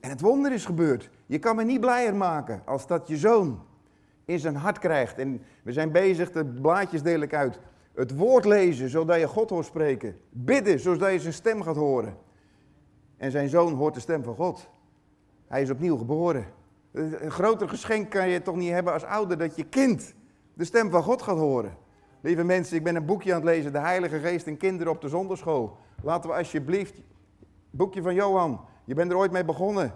En 0.00 0.10
het 0.10 0.20
wonder 0.20 0.52
is 0.52 0.64
gebeurd. 0.64 1.10
Je 1.26 1.38
kan 1.38 1.56
me 1.56 1.64
niet 1.64 1.80
blijer 1.80 2.14
maken 2.14 2.62
als 2.64 2.86
dat 2.86 3.08
je 3.08 3.16
zoon 3.16 3.62
in 4.24 4.38
zijn 4.38 4.56
hart 4.56 4.78
krijgt. 4.78 5.18
En 5.18 5.42
we 5.62 5.72
zijn 5.72 5.92
bezig, 5.92 6.30
de 6.30 6.44
blaadjes 6.44 7.02
deel 7.02 7.20
ik 7.20 7.34
uit. 7.34 7.58
Het 7.94 8.16
woord 8.16 8.44
lezen, 8.44 8.88
zodat 8.88 9.20
je 9.20 9.26
God 9.26 9.50
hoort 9.50 9.66
spreken. 9.66 10.16
Bidden, 10.30 10.80
zodat 10.80 11.12
je 11.12 11.20
zijn 11.20 11.32
stem 11.32 11.62
gaat 11.62 11.76
horen. 11.76 12.16
En 13.16 13.30
zijn 13.30 13.48
zoon 13.48 13.72
hoort 13.72 13.94
de 13.94 14.00
stem 14.00 14.22
van 14.22 14.34
God. 14.34 14.70
Hij 15.46 15.62
is 15.62 15.70
opnieuw 15.70 15.96
geboren. 15.96 16.46
Een 16.92 17.30
groter 17.30 17.68
geschenk 17.68 18.10
kan 18.10 18.28
je 18.28 18.42
toch 18.42 18.56
niet 18.56 18.70
hebben 18.70 18.92
als 18.92 19.04
ouder 19.04 19.38
dat 19.38 19.56
je 19.56 19.64
kind 19.64 20.14
de 20.54 20.64
stem 20.64 20.90
van 20.90 21.02
God 21.02 21.22
gaat 21.22 21.36
horen. 21.36 21.76
Lieve 22.20 22.44
mensen, 22.44 22.76
ik 22.76 22.84
ben 22.84 22.96
een 22.96 23.04
boekje 23.04 23.30
aan 23.30 23.40
het 23.40 23.48
lezen, 23.48 23.72
De 23.72 23.78
Heilige 23.78 24.18
Geest 24.18 24.46
en 24.46 24.56
Kinderen 24.56 24.92
op 24.92 25.00
de 25.00 25.08
Zonderschool. 25.08 25.76
Laten 26.02 26.30
we 26.30 26.36
alsjeblieft, 26.36 27.00
boekje 27.70 28.02
van 28.02 28.14
Johan, 28.14 28.60
je 28.84 28.94
bent 28.94 29.10
er 29.10 29.16
ooit 29.16 29.32
mee 29.32 29.44
begonnen 29.44 29.94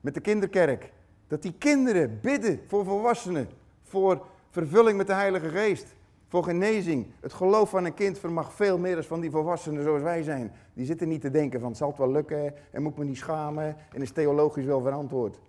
met 0.00 0.14
de 0.14 0.20
kinderkerk. 0.20 0.92
Dat 1.26 1.42
die 1.42 1.54
kinderen 1.58 2.18
bidden 2.22 2.60
voor 2.66 2.84
volwassenen, 2.84 3.48
voor 3.82 4.26
vervulling 4.50 4.96
met 4.96 5.06
de 5.06 5.12
Heilige 5.12 5.48
Geest, 5.48 5.94
voor 6.34 6.44
genezing. 6.44 7.06
Het 7.20 7.32
geloof 7.32 7.70
van 7.70 7.84
een 7.84 7.94
kind 7.94 8.18
vermag 8.18 8.52
veel 8.52 8.78
meer 8.78 8.94
dan 8.94 9.04
van 9.04 9.20
die 9.20 9.30
volwassenen 9.30 9.82
zoals 9.82 10.02
wij 10.02 10.22
zijn. 10.22 10.52
Die 10.72 10.86
zitten 10.86 11.08
niet 11.08 11.20
te 11.20 11.30
denken 11.30 11.60
van, 11.60 11.76
zal 11.76 11.88
het 11.88 11.98
wel 11.98 12.10
lukken 12.10 12.54
en 12.70 12.82
moet 12.82 12.96
me 12.96 13.04
niet 13.04 13.16
schamen 13.16 13.76
en 13.92 14.02
is 14.02 14.10
theologisch 14.10 14.64
wel 14.64 14.80
verantwoord. 14.80 15.40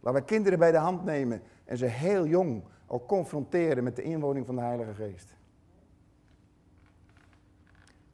Laten 0.00 0.20
we 0.20 0.26
kinderen 0.26 0.58
bij 0.58 0.70
de 0.70 0.76
hand 0.76 1.04
nemen 1.04 1.42
en 1.64 1.76
ze 1.76 1.86
heel 1.86 2.26
jong 2.26 2.62
al 2.86 3.06
confronteren 3.06 3.84
met 3.84 3.96
de 3.96 4.02
inwoning 4.02 4.46
van 4.46 4.54
de 4.54 4.60
Heilige 4.60 4.94
Geest. 4.94 5.34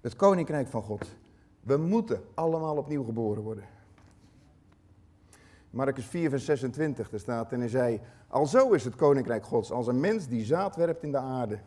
Het 0.01 0.17
koninkrijk 0.17 0.69
van 0.69 0.83
God. 0.83 1.17
We 1.61 1.77
moeten 1.77 2.23
allemaal 2.35 2.77
opnieuw 2.77 3.05
geboren 3.05 3.43
worden. 3.43 3.65
Marcus 5.71 6.07
4, 6.07 6.31
vers 6.31 6.45
26, 6.45 7.11
daar 7.11 7.21
staat, 7.21 7.53
en 7.53 7.59
hij 7.59 7.69
zei, 7.69 8.01
alzo 8.27 8.71
is 8.71 8.85
het 8.85 8.97
koninkrijk 8.97 9.45
gods, 9.45 9.71
als 9.71 9.87
een 9.87 10.01
mens 10.01 10.29
die 10.29 10.45
zaad 10.45 10.77
werpt 10.77 11.03
in 11.03 11.13
de 11.13 11.19
aarde. 11.19 11.59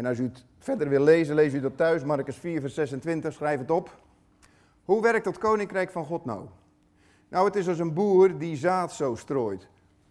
En 0.00 0.06
als 0.06 0.18
u 0.18 0.24
het 0.24 0.44
verder 0.58 0.88
wil 0.88 1.02
lezen, 1.02 1.34
lees 1.34 1.54
u 1.54 1.60
dat 1.60 1.76
thuis, 1.76 2.04
Marcus 2.04 2.36
4, 2.36 2.60
vers 2.60 2.74
26, 2.74 3.32
schrijf 3.32 3.58
het 3.58 3.70
op. 3.70 3.98
Hoe 4.84 5.02
werkt 5.02 5.24
dat 5.24 5.38
koninkrijk 5.38 5.90
van 5.90 6.04
God 6.04 6.24
nou? 6.24 6.46
Nou, 7.28 7.46
het 7.46 7.56
is 7.56 7.68
als 7.68 7.78
een 7.78 7.94
boer 7.94 8.38
die 8.38 8.56
zaad 8.56 8.92
zo 8.92 9.14
strooit. 9.14 9.68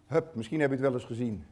Hup, 0.08 0.36
misschien 0.36 0.60
heb 0.60 0.69
je 0.69 0.75
het 0.75 0.86
wel 0.86 0.93
eens 0.93 1.05
gezien. 1.05 1.46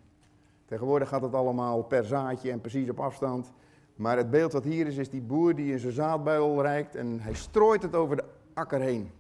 Tegenwoordig 0.66 1.10
gaat 1.10 1.22
het 1.22 1.34
allemaal 1.34 1.84
per 1.84 2.06
zaadje 2.06 2.52
en 2.52 2.62
precies 2.62 2.90
op 2.90 3.00
afstand. 3.00 3.52
Maar 3.96 4.18
het 4.18 4.30
beeld 4.30 4.54
wat 4.54 4.64
hier 4.64 4.88
is, 4.88 4.98
is 4.98 5.10
die 5.10 5.22
boer 5.22 5.56
die 5.56 5.72
in 5.72 5.80
zijn 5.80 5.94
zaadbuil 5.94 6.62
reikt 6.62 6.96
en 6.96 7.20
hij 7.20 7.34
strooit 7.34 7.82
het 7.82 7.96
over 7.96 8.16
de 8.16 8.26
akker 8.54 8.80
heen. 8.80 9.12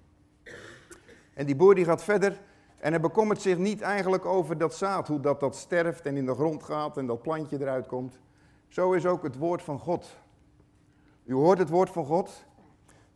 En 1.33 1.45
die 1.45 1.55
boer 1.55 1.75
die 1.75 1.85
gaat 1.85 2.03
verder 2.03 2.39
en 2.79 2.91
hij 2.91 3.01
bekommert 3.01 3.41
zich 3.41 3.57
niet 3.57 3.81
eigenlijk 3.81 4.25
over 4.25 4.57
dat 4.57 4.75
zaad, 4.75 5.07
hoe 5.07 5.19
dat, 5.19 5.39
dat 5.39 5.55
sterft 5.55 6.05
en 6.05 6.17
in 6.17 6.25
de 6.25 6.33
grond 6.33 6.63
gaat 6.63 6.97
en 6.97 7.05
dat 7.05 7.21
plantje 7.21 7.61
eruit 7.61 7.87
komt. 7.87 8.19
Zo 8.67 8.91
is 8.91 9.05
ook 9.05 9.23
het 9.23 9.37
woord 9.37 9.61
van 9.61 9.79
God. 9.79 10.17
U 11.23 11.33
hoort 11.33 11.57
het 11.57 11.69
woord 11.69 11.89
van 11.89 12.05
God. 12.05 12.45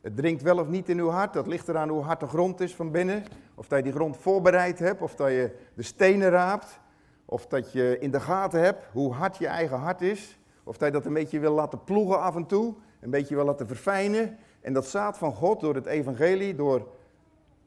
Het 0.02 0.16
dringt 0.16 0.42
wel 0.42 0.60
of 0.60 0.68
niet 0.68 0.90
in 0.90 1.00
uw 1.00 1.10
hart. 1.10 1.34
Dat 1.34 1.48
ligt 1.48 1.68
eraan 1.68 1.90
hoe 1.90 2.02
hard 2.02 2.20
de 2.20 2.28
grond 2.28 2.60
is 2.60 2.76
van 2.76 2.92
binnen. 2.92 3.24
Of 3.56 3.68
dat 3.68 3.78
je 3.78 3.84
die 3.84 3.94
grond 3.94 4.18
voorbereid 4.18 4.80
hebt. 4.80 5.02
Of 5.02 5.16
dat 5.16 5.30
je 5.30 5.56
de 5.74 5.84
stenen 5.84 6.30
raapt. 6.30 6.80
Of 7.26 7.48
dat 7.48 7.72
je 7.72 7.98
in 8.00 8.12
de 8.12 8.20
gaten 8.20 8.62
hebt 8.62 8.86
hoe 8.92 9.14
hard 9.14 9.38
je 9.38 9.48
eigen 9.48 9.78
hart 9.78 10.02
is. 10.02 10.40
Of 10.64 10.78
dat 10.78 10.88
je 10.88 10.94
dat 10.94 11.06
een 11.06 11.14
beetje 11.14 11.40
wil 11.40 11.54
laten 11.54 11.84
ploegen 11.84 12.20
af 12.20 12.36
en 12.36 12.46
toe. 12.46 12.76
Een 13.00 13.10
beetje 13.10 13.36
wil 13.36 13.46
laten 13.46 13.68
verfijnen. 13.68 14.38
En 14.62 14.74
dat 14.74 14.88
zaad 14.88 15.18
van 15.18 15.34
God 15.34 15.60
door 15.60 15.76
het 15.76 15.86
evangelie, 15.86 16.56
door, 16.56 16.88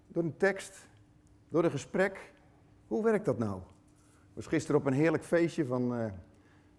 door 0.07 0.23
een 0.23 0.37
tekst, 0.37 0.89
door 1.49 1.65
een 1.65 1.71
gesprek. 1.71 2.33
Hoe 2.87 3.03
werkt 3.03 3.25
dat 3.25 3.39
nou? 3.39 3.57
Ik 3.57 4.41
was 4.41 4.47
gisteren 4.47 4.81
op 4.81 4.87
een 4.87 4.93
heerlijk 4.93 5.25
feestje 5.25 5.67
van 5.67 6.01
uh, 6.01 6.05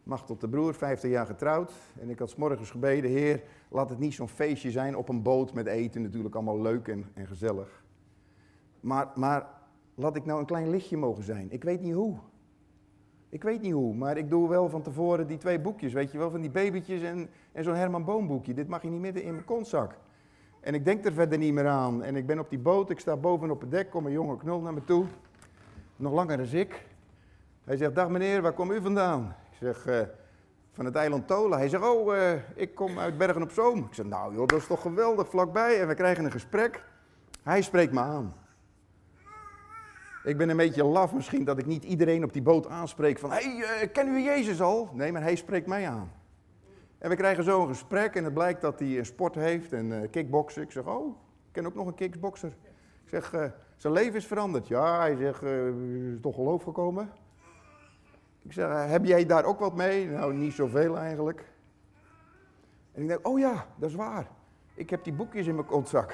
Machtel 0.06 0.38
de 0.38 0.50
Broer, 0.50 0.74
15 0.74 1.10
jaar 1.10 1.26
getrouwd. 1.26 1.72
En 2.00 2.10
ik 2.10 2.20
had 2.20 2.30
s 2.30 2.36
morgens 2.36 2.72
gebeden, 2.72 3.12
Heer, 3.12 3.44
laat 3.70 3.90
het 3.90 4.00
niet 4.00 4.14
zo'n 4.14 4.28
feestje 4.28 4.72
zijn 4.72 4.96
op 4.96 5.10
een 5.10 5.22
boot 5.22 5.54
met 5.54 5.68
eten. 5.68 6.02
Natuurlijk 6.02 6.36
allemaal 6.36 6.62
leuk 6.62 6.88
en, 6.88 7.06
en 7.14 7.28
gezellig. 7.28 7.84
Maar, 8.80 9.12
maar 9.16 9.48
laat 9.96 10.16
ik 10.16 10.26
nou 10.26 10.40
een 10.40 10.46
klein 10.46 10.70
lichtje 10.70 10.98
mogen 10.98 11.24
zijn. 11.24 11.52
Ik 11.52 11.64
weet 11.64 11.82
niet 11.82 11.94
hoe. 11.94 12.18
Ik 13.30 13.44
weet 13.44 13.62
niet 13.62 13.74
hoe, 13.74 13.96
maar 13.96 14.18
ik 14.18 14.30
doe 14.30 14.50
wel 14.50 14.70
van 14.70 14.82
tevoren 14.82 15.28
die 15.28 15.38
twee 15.38 15.60
boekjes, 15.60 15.94
weet 15.94 16.12
je 16.12 16.18
wel, 16.18 16.32
van 16.32 16.42
die 16.42 16.50
babytjes 16.50 17.02
en, 17.02 17.30
en 17.52 17.64
zo'n 17.64 17.76
Herman 17.76 18.06
Boom 18.06 18.28
boekje. 18.28 18.54
Dit 18.54 18.68
mag 18.68 18.82
je 18.82 18.90
niet 18.90 19.02
midden 19.02 19.24
in 19.24 19.32
mijn 19.32 19.46
kontzak. 19.46 19.98
En 20.60 20.74
ik 20.74 20.86
denk 20.86 21.06
er 21.06 21.14
verder 21.14 21.38
niet 21.38 21.54
meer 21.54 21.68
aan. 21.68 22.04
En 22.04 22.16
ik 22.16 22.26
ben 22.26 22.40
op 22.40 22.50
die 22.50 22.60
boot, 22.60 22.90
ik 22.90 23.00
sta 23.00 23.18
boven 23.18 23.52
op 23.52 23.62
het 23.62 23.72
dek, 23.72 23.90
kom 23.90 24.06
een 24.06 24.12
jonge 24.12 24.38
knul 24.38 24.62
naar 24.62 24.74
me 24.74 24.84
toe. 24.84 25.06
Nog 25.96 26.14
langer 26.14 26.38
dan 26.38 26.48
ik. 26.52 26.86
Hij 27.64 27.78
zegt, 27.78 27.96
dag 27.96 28.10
meneer, 28.10 28.42
waar 28.42 28.54
kom 28.54 28.72
u 28.72 28.82
vandaan? 28.82 29.36
Zeg, 29.66 29.88
uh, 29.88 30.00
van 30.72 30.86
het 30.86 30.96
eiland 30.96 31.28
Tola. 31.28 31.58
Hij 31.58 31.70
zegt, 31.70 31.84
oh, 31.84 32.16
uh, 32.16 32.32
ik 32.56 32.76
kom 32.76 33.00
uit 33.00 33.18
Bergen 33.18 33.42
op 33.42 33.52
Zoom. 33.52 33.78
Ik 33.78 33.94
zeg, 33.94 34.06
nou 34.06 34.36
joh, 34.36 34.48
dat 34.48 34.60
is 34.60 34.68
toch 34.68 34.82
geweldig, 34.82 35.30
vlakbij. 35.30 35.82
En 35.82 35.88
we 35.88 35.94
krijgen 35.94 36.26
een 36.26 36.32
gesprek. 36.32 36.84
Hij 37.44 37.62
spreekt 37.62 37.92
me 37.92 38.00
aan. 38.00 38.36
Ik 40.24 40.38
ben 40.38 40.50
een 40.50 40.58
beetje 40.58 40.84
laf 40.84 41.14
misschien 41.14 41.44
dat 41.44 41.58
ik 41.58 41.66
niet 41.66 41.84
iedereen 41.84 42.24
op 42.24 42.34
die 42.34 42.42
boot 42.42 42.68
aanspreek 42.68 43.20
van... 43.20 43.32
Hé, 43.32 43.56
hey, 43.56 43.84
uh, 43.84 43.92
kennen 43.94 44.14
we 44.14 44.22
Jezus 44.22 44.62
al? 44.62 44.90
Nee, 44.94 45.12
maar 45.12 45.22
hij 45.22 45.36
spreekt 45.36 45.68
mij 45.68 45.88
aan. 45.90 46.12
En 46.98 47.10
we 47.10 47.16
krijgen 47.16 47.44
zo 47.44 47.62
een 47.62 47.68
gesprek 47.68 48.16
en 48.16 48.24
het 48.24 48.34
blijkt 48.34 48.62
dat 48.62 48.80
hij 48.80 48.98
een 48.98 49.06
sport 49.06 49.36
heeft 49.36 49.74
en 49.74 50.10
kickboksen. 50.10 50.62
Ik 50.62 50.72
zeg, 50.72 50.86
oh, 50.86 51.08
ik 51.46 51.52
ken 51.52 51.66
ook 51.66 51.76
nog 51.76 51.88
een 51.88 51.96
kickbokser. 51.96 52.54
Ik 53.04 53.10
zeg, 53.10 53.52
zijn 53.76 53.94
leven 53.94 54.16
is 54.16 54.26
veranderd. 54.26 54.68
Ja, 54.68 55.00
hij 55.00 55.16
zegt, 55.16 55.42
is 55.42 56.22
toch 56.22 56.36
geloof 56.36 56.64
gekomen? 56.64 57.10
Ik 58.46 58.54
zeg, 58.54 58.90
heb 58.90 59.06
jij 59.06 59.26
daar 59.26 59.46
ook 59.46 59.60
wat 59.60 59.76
mee? 59.76 60.08
Nou, 60.08 60.34
niet 60.34 60.54
zoveel 60.54 60.98
eigenlijk. 60.98 61.46
En 62.92 63.02
ik 63.02 63.08
denk, 63.08 63.28
oh 63.28 63.40
ja, 63.40 63.66
dat 63.76 63.90
is 63.90 63.96
waar. 63.96 64.28
Ik 64.74 64.90
heb 64.90 65.04
die 65.04 65.14
boekjes 65.14 65.48
in 65.48 65.56
mijn 65.56 65.68
kontzak. 65.68 66.12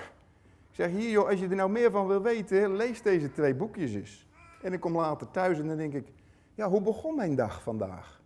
Ik 0.70 0.76
zeg, 0.76 0.90
hier 0.90 1.10
joh, 1.10 1.28
als 1.28 1.40
je 1.40 1.48
er 1.48 1.56
nou 1.56 1.70
meer 1.70 1.92
van 1.92 2.08
wil 2.08 2.22
weten, 2.22 2.76
lees 2.76 3.02
deze 3.02 3.32
twee 3.32 3.56
boekjes 3.56 3.94
eens. 3.94 4.28
En 4.62 4.74
ik 4.74 4.80
kom 4.80 4.96
later 4.96 5.32
thuis 5.32 5.60
en 5.60 5.68
dan 5.68 5.78
denk 5.78 5.94
ik, 5.94 6.08
ja, 6.54 6.70
hoe 6.70 6.82
begon 6.82 7.16
mijn 7.16 7.36
dag 7.36 7.62
vandaag? 7.62 8.22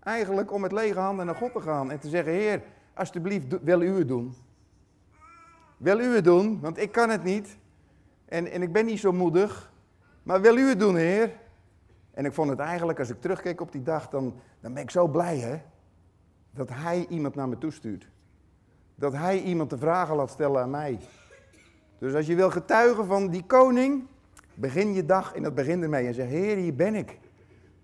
Eigenlijk 0.00 0.52
om 0.52 0.60
met 0.60 0.72
lege 0.72 0.98
handen 0.98 1.26
naar 1.26 1.34
God 1.34 1.52
te 1.52 1.60
gaan 1.60 1.90
en 1.90 1.98
te 1.98 2.08
zeggen, 2.08 2.32
Heer, 2.32 2.62
alsjeblieft, 2.94 3.62
wil 3.62 3.82
u 3.82 3.98
het 3.98 4.08
doen? 4.08 4.34
Wil 5.76 6.00
u 6.00 6.14
het 6.14 6.24
doen? 6.24 6.60
Want 6.60 6.78
ik 6.78 6.92
kan 6.92 7.10
het 7.10 7.24
niet. 7.24 7.58
En, 8.24 8.46
en 8.46 8.62
ik 8.62 8.72
ben 8.72 8.86
niet 8.86 9.00
zo 9.00 9.12
moedig. 9.12 9.72
Maar 10.22 10.40
wil 10.40 10.56
u 10.56 10.68
het 10.68 10.80
doen, 10.80 10.96
Heer? 10.96 11.42
En 12.14 12.24
ik 12.24 12.32
vond 12.32 12.50
het 12.50 12.58
eigenlijk, 12.58 12.98
als 12.98 13.10
ik 13.10 13.20
terugkeek 13.20 13.60
op 13.60 13.72
die 13.72 13.82
dag, 13.82 14.08
dan, 14.08 14.34
dan 14.60 14.74
ben 14.74 14.82
ik 14.82 14.90
zo 14.90 15.08
blij, 15.08 15.38
hè? 15.38 15.60
Dat 16.50 16.68
Hij 16.68 17.06
iemand 17.08 17.34
naar 17.34 17.48
me 17.48 17.58
toestuurt. 17.58 18.08
Dat 18.94 19.12
Hij 19.12 19.42
iemand 19.42 19.70
de 19.70 19.78
vragen 19.78 20.16
laat 20.16 20.30
stellen 20.30 20.62
aan 20.62 20.70
mij. 20.70 20.98
Dus 21.98 22.14
als 22.14 22.26
je 22.26 22.34
wil 22.34 22.50
getuigen 22.50 23.06
van 23.06 23.28
die 23.28 23.44
koning, 23.46 24.06
begin 24.54 24.94
je 24.94 25.04
dag 25.04 25.34
en 25.34 25.42
dat 25.42 25.54
begint 25.54 25.82
ermee 25.82 26.06
en 26.06 26.14
zeg, 26.14 26.28
Heer, 26.28 26.56
hier 26.56 26.74
ben 26.74 26.94
ik. 26.94 27.18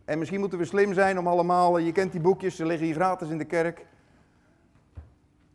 En 0.05 0.19
misschien 0.19 0.41
moeten 0.41 0.59
we 0.59 0.65
slim 0.65 0.93
zijn 0.93 1.19
om 1.19 1.27
allemaal, 1.27 1.79
je 1.79 1.93
kent 1.93 2.13
die 2.13 2.21
boekjes, 2.21 2.57
ze 2.57 2.67
liggen 2.67 2.87
hier 2.87 2.95
gratis 2.95 3.29
in 3.29 3.39
de 3.39 3.45
kerk. 3.45 3.87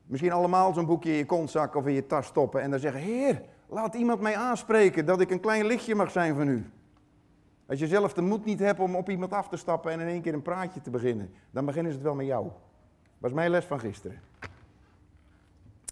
Misschien 0.06 0.32
allemaal 0.32 0.74
zo'n 0.74 0.86
boekje 0.86 1.12
in 1.12 1.18
je 1.18 1.26
kontzak 1.26 1.76
of 1.76 1.86
in 1.86 1.94
je 1.94 2.08
tas 2.08 2.26
stoppen 2.26 2.62
en 2.62 2.70
dan 2.70 2.80
zeggen, 2.80 3.02
Heer, 3.02 3.42
laat 3.68 3.96
iemand 3.96 4.22
mij 4.22 4.36
aanspreken 4.36 5.06
dat 5.06 5.22
ik 5.22 5.32
een 5.32 5.40
klein 5.40 5.66
lichtje 5.66 5.96
mag 5.96 6.12
zijn 6.12 6.36
van 6.36 6.48
u. 6.48 6.70
Als 7.68 7.80
je 7.80 7.88
zelf 7.88 8.14
de 8.14 8.22
moed 8.22 8.46
niet 8.46 8.60
hebt 8.60 8.80
om 8.80 8.96
op 8.96 9.10
iemand 9.10 9.34
af 9.34 9.48
te 9.48 9.58
stappen 9.58 9.92
en 9.92 10.00
in 10.00 10.08
één 10.08 10.22
keer 10.22 10.34
een 10.34 10.42
praatje 10.42 10.82
te 10.82 10.90
beginnen, 10.90 11.34
dan 11.52 11.66
beginnen 11.66 11.92
ze 11.92 11.98
het 11.98 12.08
wel 12.08 12.16
met 12.16 12.26
jou. 12.26 12.48
Was 13.18 13.32
mijn 13.32 13.50
les 13.50 13.66
van 13.66 13.80
gisteren. 13.80 14.22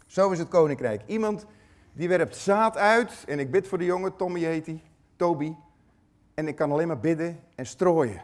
Zo 0.05 0.31
is 0.31 0.39
het 0.39 0.47
koninkrijk. 0.47 1.01
Iemand 1.05 1.45
die 1.93 2.07
werpt 2.07 2.35
zaad 2.35 2.77
uit 2.77 3.23
en 3.27 3.39
ik 3.39 3.51
bid 3.51 3.67
voor 3.67 3.77
de 3.77 3.85
jongen, 3.85 4.15
Tommy 4.15 4.39
heet 4.39 4.65
hij, 4.65 4.81
Toby. 5.15 5.55
En 6.33 6.47
ik 6.47 6.55
kan 6.55 6.71
alleen 6.71 6.87
maar 6.87 6.99
bidden 6.99 7.39
en 7.55 7.65
strooien. 7.65 8.21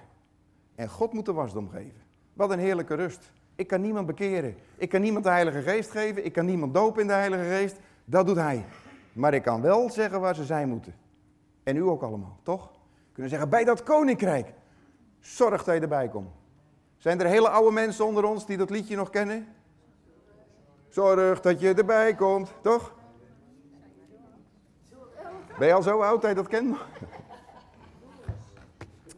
En 0.76 0.90
God 0.90 1.14
moet 1.14 1.26
de 1.26 1.34
wasdom 1.34 1.70
geven. 1.70 2.02
Wat 2.34 2.52
een 2.52 2.60
heerlijke 2.60 2.96
rust. 2.96 3.32
Ik 3.56 3.68
kan 3.68 3.82
niemand 3.82 4.06
bekeren. 4.06 4.56
Ik 4.78 4.90
kan 4.90 5.02
niemand 5.02 5.24
de 5.24 5.30
Heilige 5.30 5.62
Geest 5.62 5.92
geven. 5.92 6.26
Ik 6.26 6.34
kan 6.34 6.46
niemand 6.46 6.74
dopen 6.74 7.02
in 7.02 7.08
de 7.08 7.14
Heilige 7.14 7.44
Geest. 7.44 7.78
Dat 8.06 8.26
doet 8.26 8.36
Hij. 8.36 8.66
Maar 9.14 9.34
ik 9.34 9.44
kan 9.44 9.62
wel 9.62 9.90
zeggen 9.90 10.20
waar 10.20 10.36
ze 10.36 10.46
zijn 10.46 10.70
moeten. 10.70 10.94
En 11.64 11.76
u 11.76 11.82
ook 11.82 12.02
allemaal, 12.02 12.40
toch? 12.44 12.72
Kunnen 13.20 13.38
zeggen, 13.38 13.58
bij 13.58 13.64
dat 13.64 13.84
koninkrijk. 13.84 14.54
Zorg 15.20 15.64
dat 15.64 15.76
je 15.76 15.82
erbij 15.82 16.08
komt. 16.08 16.32
Zijn 16.98 17.20
er 17.20 17.26
hele 17.26 17.50
oude 17.50 17.72
mensen 17.72 18.06
onder 18.06 18.24
ons 18.24 18.46
die 18.46 18.58
dat 18.58 18.70
liedje 18.70 18.96
nog 18.96 19.10
kennen? 19.10 19.48
Zorg 20.90 21.42
dat 21.42 21.60
je 21.60 21.74
erbij 21.74 22.16
komt, 22.16 22.52
toch? 22.62 22.96
Ben 25.58 25.68
je 25.68 25.74
al 25.74 25.82
zo 25.82 26.02
oud 26.02 26.22
dat 26.22 26.30
je 26.30 26.36
dat 26.36 26.48
kent? 26.48 26.78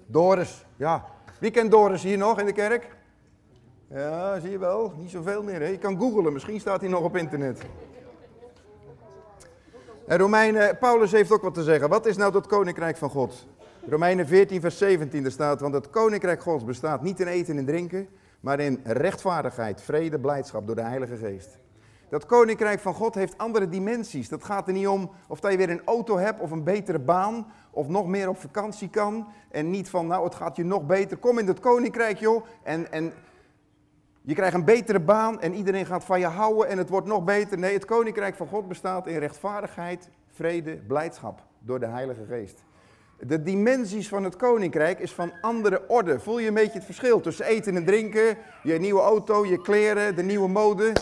Doris, 0.05 0.65
ja. 0.75 1.05
Wie 1.39 1.51
kent 1.51 1.71
Doris 1.71 2.03
hier 2.03 2.17
nog 2.17 2.39
in 2.39 2.45
de 2.45 2.53
kerk? 2.53 2.95
Ja, 3.87 4.39
zie 4.39 4.51
je 4.51 4.59
wel. 4.59 4.93
Niet 4.97 5.09
zoveel 5.09 5.43
meer. 5.43 5.59
Hè? 5.59 5.67
Je 5.67 5.77
kan 5.77 5.99
googlen, 5.99 6.33
misschien 6.33 6.59
staat 6.59 6.81
hij 6.81 6.89
nog 6.89 7.03
op 7.03 7.15
internet. 7.17 7.61
En 10.07 10.17
Romeinen, 10.17 10.77
Paulus 10.77 11.11
heeft 11.11 11.31
ook 11.31 11.41
wat 11.41 11.53
te 11.53 11.63
zeggen. 11.63 11.89
Wat 11.89 12.05
is 12.05 12.17
nou 12.17 12.31
dat 12.31 12.47
koninkrijk 12.47 12.97
van 12.97 13.09
God? 13.09 13.49
Romeinen 13.89 14.27
14, 14.27 14.61
vers 14.61 14.77
17, 14.77 15.25
er 15.25 15.31
staat, 15.31 15.61
want 15.61 15.73
het 15.73 15.89
koninkrijk 15.89 16.41
Gods 16.41 16.63
bestaat 16.63 17.01
niet 17.01 17.19
in 17.19 17.27
eten 17.27 17.57
en 17.57 17.65
drinken, 17.65 18.07
maar 18.39 18.59
in 18.59 18.79
rechtvaardigheid, 18.83 19.81
vrede, 19.81 20.19
blijdschap 20.19 20.67
door 20.67 20.75
de 20.75 20.81
Heilige 20.81 21.17
Geest. 21.17 21.59
Dat 22.09 22.25
koninkrijk 22.25 22.79
van 22.79 22.93
God 22.93 23.15
heeft 23.15 23.37
andere 23.37 23.69
dimensies. 23.69 24.29
Dat 24.29 24.43
gaat 24.43 24.67
er 24.67 24.73
niet 24.73 24.87
om 24.87 25.11
of 25.27 25.39
dat 25.39 25.51
je 25.51 25.57
weer 25.57 25.69
een 25.69 25.85
auto 25.85 26.17
hebt 26.17 26.39
of 26.39 26.51
een 26.51 26.63
betere 26.63 26.99
baan 26.99 27.51
of 27.71 27.87
nog 27.87 28.07
meer 28.07 28.29
op 28.29 28.37
vakantie 28.37 28.89
kan. 28.89 29.27
En 29.51 29.69
niet 29.69 29.89
van, 29.89 30.07
nou 30.07 30.23
het 30.23 30.35
gaat 30.35 30.55
je 30.55 30.63
nog 30.63 30.85
beter. 30.85 31.17
Kom 31.17 31.39
in 31.39 31.47
het 31.47 31.59
koninkrijk 31.59 32.17
joh 32.19 32.45
en, 32.63 32.91
en 32.91 33.13
je 34.21 34.33
krijgt 34.33 34.55
een 34.55 34.65
betere 34.65 34.99
baan 34.99 35.41
en 35.41 35.53
iedereen 35.53 35.85
gaat 35.85 36.03
van 36.03 36.19
je 36.19 36.25
houden 36.25 36.67
en 36.67 36.77
het 36.77 36.89
wordt 36.89 37.07
nog 37.07 37.23
beter. 37.23 37.57
Nee, 37.57 37.73
het 37.73 37.85
koninkrijk 37.85 38.35
van 38.35 38.47
God 38.47 38.67
bestaat 38.67 39.07
in 39.07 39.17
rechtvaardigheid, 39.17 40.09
vrede, 40.31 40.75
blijdschap 40.75 41.43
door 41.59 41.79
de 41.79 41.87
Heilige 41.87 42.25
Geest. 42.25 42.63
De 43.27 43.41
dimensies 43.41 44.07
van 44.07 44.23
het 44.23 44.35
koninkrijk 44.35 44.99
is 44.99 45.13
van 45.13 45.31
andere 45.41 45.87
orde. 45.87 46.19
Voel 46.19 46.39
je 46.39 46.47
een 46.47 46.53
beetje 46.53 46.77
het 46.77 46.85
verschil 46.85 47.19
tussen 47.19 47.45
eten 47.45 47.75
en 47.75 47.85
drinken, 47.85 48.37
je 48.63 48.73
nieuwe 48.73 49.01
auto, 49.01 49.45
je 49.45 49.61
kleren, 49.61 50.15
de 50.15 50.23
nieuwe 50.23 50.47
mode. 50.47 50.93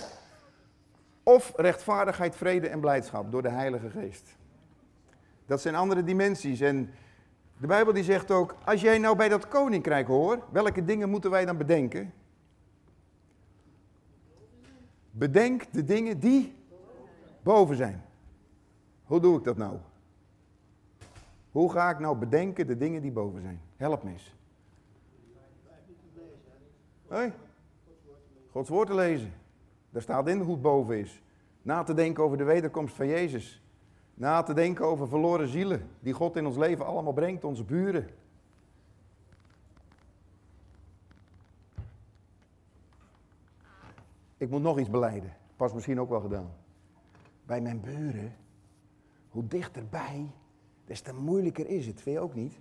Of 1.24 1.54
rechtvaardigheid, 1.56 2.36
vrede 2.36 2.68
en 2.68 2.80
blijdschap 2.80 3.32
door 3.32 3.42
de 3.42 3.50
Heilige 3.50 3.90
Geest. 3.90 4.36
Dat 5.46 5.62
zijn 5.62 5.76
andere 5.76 6.04
dimensies. 6.04 6.60
En 6.60 6.94
de 7.58 7.68
Bijbel 7.68 7.94
die 7.94 8.04
zegt 8.04 8.32
ook, 8.32 8.56
als 8.66 8.82
jij 8.82 8.98
nou 8.98 9.16
bij 9.16 9.30
dat 9.30 9.48
koninkrijk 9.48 10.08
hoort, 10.08 10.44
welke 10.52 10.86
dingen 10.86 11.10
moeten 11.10 11.32
wij 11.32 11.46
dan 11.46 11.58
bedenken? 11.58 12.14
Bedenk 15.12 15.64
de 15.72 15.84
dingen 15.84 16.20
die 16.20 16.56
boven 17.44 17.76
zijn. 17.76 18.04
Hoe 19.04 19.20
doe 19.20 19.38
ik 19.38 19.44
dat 19.44 19.58
nou? 19.58 19.78
Hoe 21.51 21.72
ga 21.72 21.89
ik 21.89 22.00
nou 22.00 22.18
bedenken 22.18 22.68
de 22.68 22.77
dingen 22.77 23.01
die 23.01 23.12
boven 23.12 23.41
zijn? 23.41 23.62
Help 23.75 24.03
me 24.03 24.12
eens. 24.12 24.36
Gods 28.51 28.70
woord 28.70 28.88
te 28.88 28.96
lezen. 28.96 29.34
Daar 29.89 30.01
staat 30.01 30.27
in 30.27 30.39
hoe 30.39 30.53
het 30.53 30.62
boven 30.62 31.00
is. 31.00 31.22
Na 31.62 31.84
te 31.84 31.94
denken 31.94 32.24
over 32.24 32.38
de 32.38 32.44
wederkomst 32.44 32.96
van 32.96 33.08
Jezus. 33.08 33.63
Na 34.13 34.44
te 34.44 34.53
denken 34.53 34.86
over 34.86 35.08
verloren 35.08 35.48
zielen 35.48 35.89
die 36.00 36.13
God 36.13 36.36
in 36.36 36.46
ons 36.46 36.58
leven 36.58 36.86
allemaal 36.86 37.13
brengt, 37.13 37.44
onze 37.44 37.63
buren. 37.63 38.10
Ik 44.38 44.50
moet 44.50 44.62
nog 44.62 44.79
iets 44.79 44.89
beleiden. 44.89 45.34
Pas 45.56 45.74
misschien 45.74 46.00
ook 46.00 46.10
wel 46.10 46.22
gedaan. 46.22 46.51
Bij 47.46 47.62
mijn 47.62 47.82
buren 47.82 48.36
hoe 49.29 49.48
dichterbij, 49.48 50.32
des 50.89 51.01
te 51.01 51.13
moeilijker 51.13 51.67
is 51.67 51.86
het. 51.86 52.01
Vind 52.01 52.15
je 52.15 52.22
ook 52.22 52.36
niet? 52.36 52.53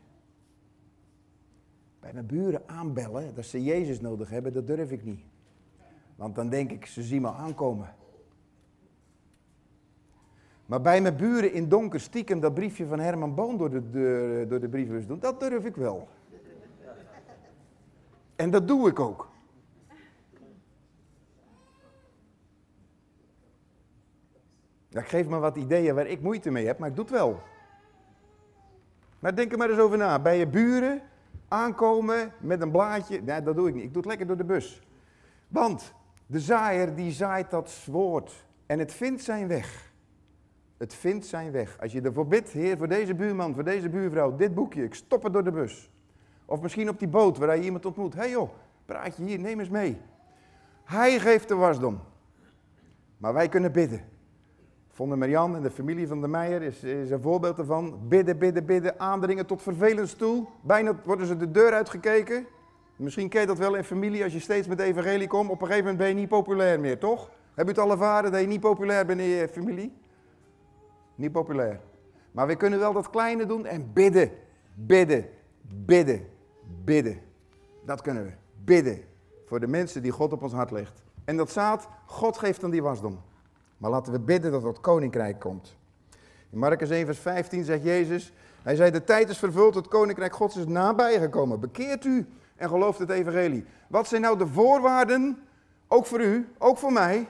Bij 2.00 2.12
mijn 2.12 2.26
buren 2.26 2.62
aanbellen 2.66 3.34
dat 3.34 3.44
ze 3.44 3.64
Jezus 3.64 4.00
nodig 4.00 4.30
hebben, 4.30 4.52
dat 4.52 4.66
durf 4.66 4.90
ik 4.90 5.04
niet. 5.04 5.20
Want 6.16 6.34
dan 6.34 6.48
denk 6.48 6.70
ik, 6.70 6.86
ze 6.86 7.02
zien 7.02 7.22
me 7.22 7.32
aankomen. 7.32 7.94
Maar 10.66 10.80
bij 10.80 11.00
mijn 11.00 11.16
buren 11.16 11.52
in 11.52 11.68
donker 11.68 12.00
stiekem 12.00 12.40
dat 12.40 12.54
briefje 12.54 12.86
van 12.86 12.98
Herman 12.98 13.34
Boon 13.34 13.56
door 13.56 13.70
de, 13.70 13.90
de, 13.90 14.46
door 14.48 14.60
de 14.60 14.68
brievenbus 14.68 15.06
doen, 15.06 15.18
dat 15.18 15.40
durf 15.40 15.64
ik 15.64 15.76
wel. 15.76 16.08
En 18.36 18.50
dat 18.50 18.68
doe 18.68 18.88
ik 18.88 19.00
ook. 19.00 19.28
Ja, 24.88 25.00
ik 25.00 25.08
geef 25.08 25.28
me 25.28 25.38
wat 25.38 25.56
ideeën 25.56 25.94
waar 25.94 26.06
ik 26.06 26.20
moeite 26.20 26.50
mee 26.50 26.66
heb, 26.66 26.78
maar 26.78 26.88
ik 26.88 26.94
doe 26.94 27.04
het 27.04 27.14
wel. 27.14 27.40
Maar 29.18 29.34
denk 29.34 29.52
er 29.52 29.58
maar 29.58 29.70
eens 29.70 29.78
over 29.78 29.98
na. 29.98 30.18
Bij 30.18 30.38
je 30.38 30.46
buren 30.46 31.02
aankomen 31.48 32.32
met 32.40 32.60
een 32.60 32.70
blaadje. 32.70 33.22
Nee, 33.22 33.42
dat 33.42 33.56
doe 33.56 33.68
ik 33.68 33.74
niet. 33.74 33.84
Ik 33.84 33.92
doe 33.92 34.02
het 34.02 34.10
lekker 34.10 34.26
door 34.26 34.36
de 34.36 34.44
bus. 34.44 34.82
Want 35.48 35.94
de 36.26 36.40
zaaier 36.40 36.94
die 36.94 37.12
zaait 37.12 37.50
dat 37.50 37.84
woord. 37.86 38.46
En 38.66 38.78
het 38.78 38.92
vindt 38.92 39.22
zijn 39.22 39.48
weg. 39.48 39.92
Het 40.76 40.94
vindt 40.94 41.26
zijn 41.26 41.50
weg. 41.50 41.80
Als 41.80 41.92
je 41.92 42.00
ervoor 42.00 42.26
bidt, 42.26 42.48
Heer, 42.48 42.76
voor 42.76 42.88
deze 42.88 43.14
buurman, 43.14 43.54
voor 43.54 43.64
deze 43.64 43.88
buurvrouw, 43.88 44.36
dit 44.36 44.54
boekje, 44.54 44.84
ik 44.84 44.94
stop 44.94 45.22
het 45.22 45.32
door 45.32 45.44
de 45.44 45.50
bus. 45.50 45.90
Of 46.44 46.60
misschien 46.60 46.88
op 46.88 46.98
die 46.98 47.08
boot 47.08 47.38
waar 47.38 47.56
je 47.56 47.62
iemand 47.62 47.86
ontmoet. 47.86 48.14
Hé 48.14 48.20
hey 48.20 48.30
joh, 48.30 48.50
praat 48.84 49.16
je 49.16 49.22
hier, 49.22 49.38
neem 49.38 49.60
eens 49.60 49.68
mee. 49.68 50.00
Hij 50.84 51.18
geeft 51.18 51.48
de 51.48 51.54
wasdom. 51.54 52.00
Maar 53.16 53.32
wij 53.32 53.48
kunnen 53.48 53.72
bidden. 53.72 54.04
Vonden 54.98 55.18
Marian 55.18 55.56
en 55.56 55.62
de 55.62 55.70
familie 55.70 56.08
van 56.08 56.20
de 56.20 56.28
Meijer 56.28 56.62
is, 56.62 56.82
is 56.82 57.10
een 57.10 57.20
voorbeeld 57.20 57.58
ervan. 57.58 58.08
Bidden, 58.08 58.38
bidden, 58.38 58.66
bidden, 58.66 59.00
aandringen 59.00 59.46
tot 59.46 59.62
vervelend 59.62 60.18
toe. 60.18 60.46
Bijna 60.60 60.94
worden 61.04 61.26
ze 61.26 61.36
de 61.36 61.50
deur 61.50 61.72
uitgekeken. 61.72 62.46
Misschien 62.96 63.28
ken 63.28 63.46
dat 63.46 63.58
wel 63.58 63.74
in 63.74 63.84
familie 63.84 64.24
als 64.24 64.32
je 64.32 64.40
steeds 64.40 64.66
met 64.66 64.78
de 64.78 64.84
evangelie 64.84 65.26
komt. 65.26 65.50
Op 65.50 65.60
een 65.60 65.66
gegeven 65.66 65.84
moment 65.84 65.98
ben 65.98 66.08
je 66.08 66.14
niet 66.14 66.28
populair 66.28 66.80
meer, 66.80 66.98
toch? 66.98 67.30
Heb 67.54 67.64
je 67.66 67.72
het 67.72 67.80
al 67.80 67.90
ervaren 67.90 68.32
dat 68.32 68.40
je 68.40 68.46
niet 68.46 68.60
populair 68.60 69.06
bent 69.06 69.20
in 69.20 69.26
je 69.26 69.48
familie? 69.48 69.92
Niet 71.14 71.32
populair. 71.32 71.80
Maar 72.32 72.46
we 72.46 72.56
kunnen 72.56 72.78
wel 72.78 72.92
dat 72.92 73.10
kleine 73.10 73.46
doen 73.46 73.66
en 73.66 73.92
bidden, 73.92 74.30
bidden, 74.74 75.28
bidden, 75.62 76.26
bidden. 76.84 77.18
Dat 77.84 78.00
kunnen 78.00 78.24
we. 78.24 78.32
Bidden 78.64 79.00
voor 79.46 79.60
de 79.60 79.66
mensen 79.68 80.02
die 80.02 80.12
God 80.12 80.32
op 80.32 80.42
ons 80.42 80.52
hart 80.52 80.70
legt. 80.70 81.02
En 81.24 81.36
dat 81.36 81.50
staat, 81.50 81.88
God 82.06 82.38
geeft 82.38 82.60
dan 82.60 82.70
die 82.70 82.82
wasdom. 82.82 83.18
Maar 83.78 83.90
laten 83.90 84.12
we 84.12 84.20
bidden 84.20 84.52
dat 84.52 84.62
het 84.62 84.80
koninkrijk 84.80 85.40
komt. 85.40 85.76
In 86.50 86.58
Marcus 86.58 86.90
1 86.90 87.04
vers 87.04 87.18
15 87.18 87.64
zegt 87.64 87.82
Jezus, 87.82 88.32
hij 88.62 88.76
zei 88.76 88.90
de 88.90 89.04
tijd 89.04 89.28
is 89.28 89.38
vervuld, 89.38 89.74
het 89.74 89.88
koninkrijk 89.88 90.34
Gods 90.34 90.56
is 90.56 90.66
nabij 90.66 91.18
gekomen. 91.18 91.60
Bekeert 91.60 92.04
u 92.04 92.26
en 92.56 92.68
gelooft 92.68 92.98
het 92.98 93.10
evangelie. 93.10 93.64
Wat 93.88 94.08
zijn 94.08 94.22
nou 94.22 94.38
de 94.38 94.46
voorwaarden, 94.46 95.38
ook 95.88 96.06
voor 96.06 96.20
u, 96.20 96.48
ook 96.58 96.78
voor 96.78 96.92
mij, 96.92 97.28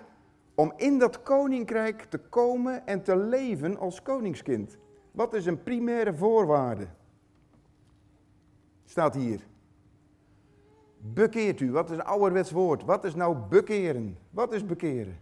om 0.54 0.72
in 0.76 0.98
dat 0.98 1.22
koninkrijk 1.22 2.02
te 2.02 2.18
komen 2.18 2.86
en 2.86 3.02
te 3.02 3.16
leven 3.16 3.78
als 3.78 4.02
koningskind? 4.02 4.76
Wat 5.10 5.34
is 5.34 5.46
een 5.46 5.62
primaire 5.62 6.14
voorwaarde? 6.14 6.86
Staat 8.84 9.14
hier. 9.14 9.40
Bekeert 10.98 11.60
u, 11.60 11.72
wat 11.72 11.90
is 11.90 11.96
een 11.96 12.04
ouderwets 12.04 12.50
woord? 12.50 12.84
Wat 12.84 13.04
is 13.04 13.14
nou 13.14 13.36
bekeren? 13.36 14.18
Wat 14.30 14.52
is 14.52 14.66
bekeren? 14.66 15.18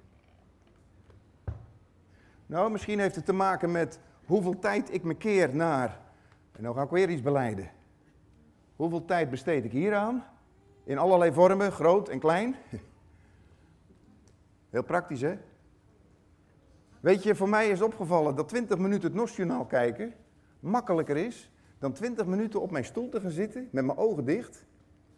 Nou, 2.46 2.70
misschien 2.70 2.98
heeft 2.98 3.16
het 3.16 3.24
te 3.24 3.32
maken 3.32 3.70
met 3.70 3.98
hoeveel 4.24 4.58
tijd 4.58 4.94
ik 4.94 5.02
me 5.02 5.14
keer 5.14 5.54
naar. 5.54 6.00
En 6.52 6.62
nou 6.62 6.74
ga 6.74 6.82
ik 6.82 6.90
weer 6.90 7.10
iets 7.10 7.22
beleiden. 7.22 7.70
Hoeveel 8.76 9.04
tijd 9.04 9.30
besteed 9.30 9.64
ik 9.64 9.72
hieraan? 9.72 10.24
In 10.84 10.98
allerlei 10.98 11.32
vormen, 11.32 11.72
groot 11.72 12.08
en 12.08 12.18
klein. 12.18 12.54
Heel 14.70 14.84
praktisch, 14.84 15.20
hè? 15.20 15.38
Weet 17.00 17.22
je, 17.22 17.34
voor 17.34 17.48
mij 17.48 17.68
is 17.68 17.82
opgevallen 17.82 18.34
dat 18.34 18.48
20 18.48 18.78
minuten 18.78 19.08
het 19.08 19.18
Nationaal 19.18 19.64
kijken 19.64 20.14
makkelijker 20.60 21.16
is 21.16 21.50
dan 21.78 21.92
20 21.92 22.26
minuten 22.26 22.60
op 22.60 22.70
mijn 22.70 22.84
stoel 22.84 23.08
te 23.08 23.20
gaan 23.20 23.30
zitten 23.30 23.68
met 23.70 23.84
mijn 23.84 23.98
ogen 23.98 24.24
dicht 24.24 24.64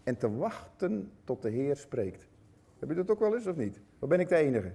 en 0.02 0.16
te 0.16 0.36
wachten 0.36 1.12
tot 1.24 1.42
de 1.42 1.50
Heer 1.50 1.76
spreekt. 1.76 2.28
Heb 2.78 2.88
je 2.88 2.94
dat 2.94 3.10
ook 3.10 3.18
wel 3.18 3.34
eens 3.34 3.46
of 3.46 3.56
niet? 3.56 3.80
Of 3.98 4.08
ben 4.08 4.20
ik 4.20 4.28
de 4.28 4.36
enige? 4.36 4.72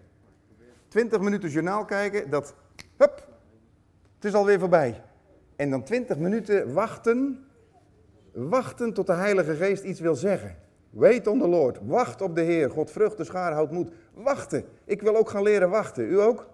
20 0.93 1.19
minuten 1.19 1.49
journaal 1.49 1.85
kijken, 1.85 2.29
dat, 2.29 2.55
hup, 2.97 3.27
het 4.15 4.25
is 4.25 4.33
alweer 4.33 4.59
voorbij. 4.59 5.03
En 5.55 5.69
dan 5.69 5.83
20 5.83 6.17
minuten 6.17 6.73
wachten, 6.73 7.45
wachten 8.33 8.93
tot 8.93 9.07
de 9.07 9.13
Heilige 9.13 9.55
Geest 9.55 9.83
iets 9.83 9.99
wil 9.99 10.15
zeggen. 10.15 10.55
Wait 10.89 11.27
on 11.27 11.39
the 11.39 11.47
Lord, 11.47 11.79
wacht 11.85 12.21
op 12.21 12.35
de 12.35 12.41
Heer. 12.41 12.69
God 12.69 12.93
de 12.93 13.23
schaar, 13.23 13.53
houdt 13.53 13.71
moed. 13.71 13.91
Wachten, 14.13 14.65
ik 14.85 15.01
wil 15.01 15.17
ook 15.17 15.29
gaan 15.29 15.43
leren 15.43 15.69
wachten. 15.69 16.09
U 16.09 16.21
ook? 16.21 16.47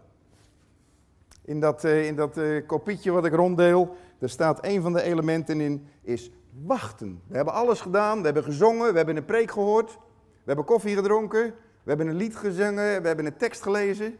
In 1.45 1.59
dat, 1.59 1.83
uh, 1.83 2.05
in 2.05 2.15
dat 2.15 2.37
uh, 2.37 2.67
kopietje 2.67 3.11
wat 3.11 3.25
ik 3.25 3.33
ronddeel, 3.33 3.95
er 4.19 4.29
staat 4.29 4.65
een 4.65 4.81
van 4.81 4.93
de 4.93 5.01
elementen 5.01 5.61
in, 5.61 5.87
is 6.01 6.31
wachten. 6.65 7.21
We 7.27 7.35
hebben 7.35 7.53
alles 7.53 7.81
gedaan, 7.81 8.19
we 8.19 8.25
hebben 8.25 8.43
gezongen, 8.43 8.91
we 8.91 8.97
hebben 8.97 9.17
een 9.17 9.25
preek 9.25 9.51
gehoord, 9.51 9.91
we 10.31 10.45
hebben 10.45 10.65
koffie 10.65 10.95
gedronken, 10.95 11.53
we 11.83 11.89
hebben 11.89 12.07
een 12.07 12.15
lied 12.15 12.35
gezongen, 12.35 13.01
we 13.01 13.07
hebben 13.07 13.25
een 13.25 13.37
tekst 13.37 13.61
gelezen. 13.61 14.17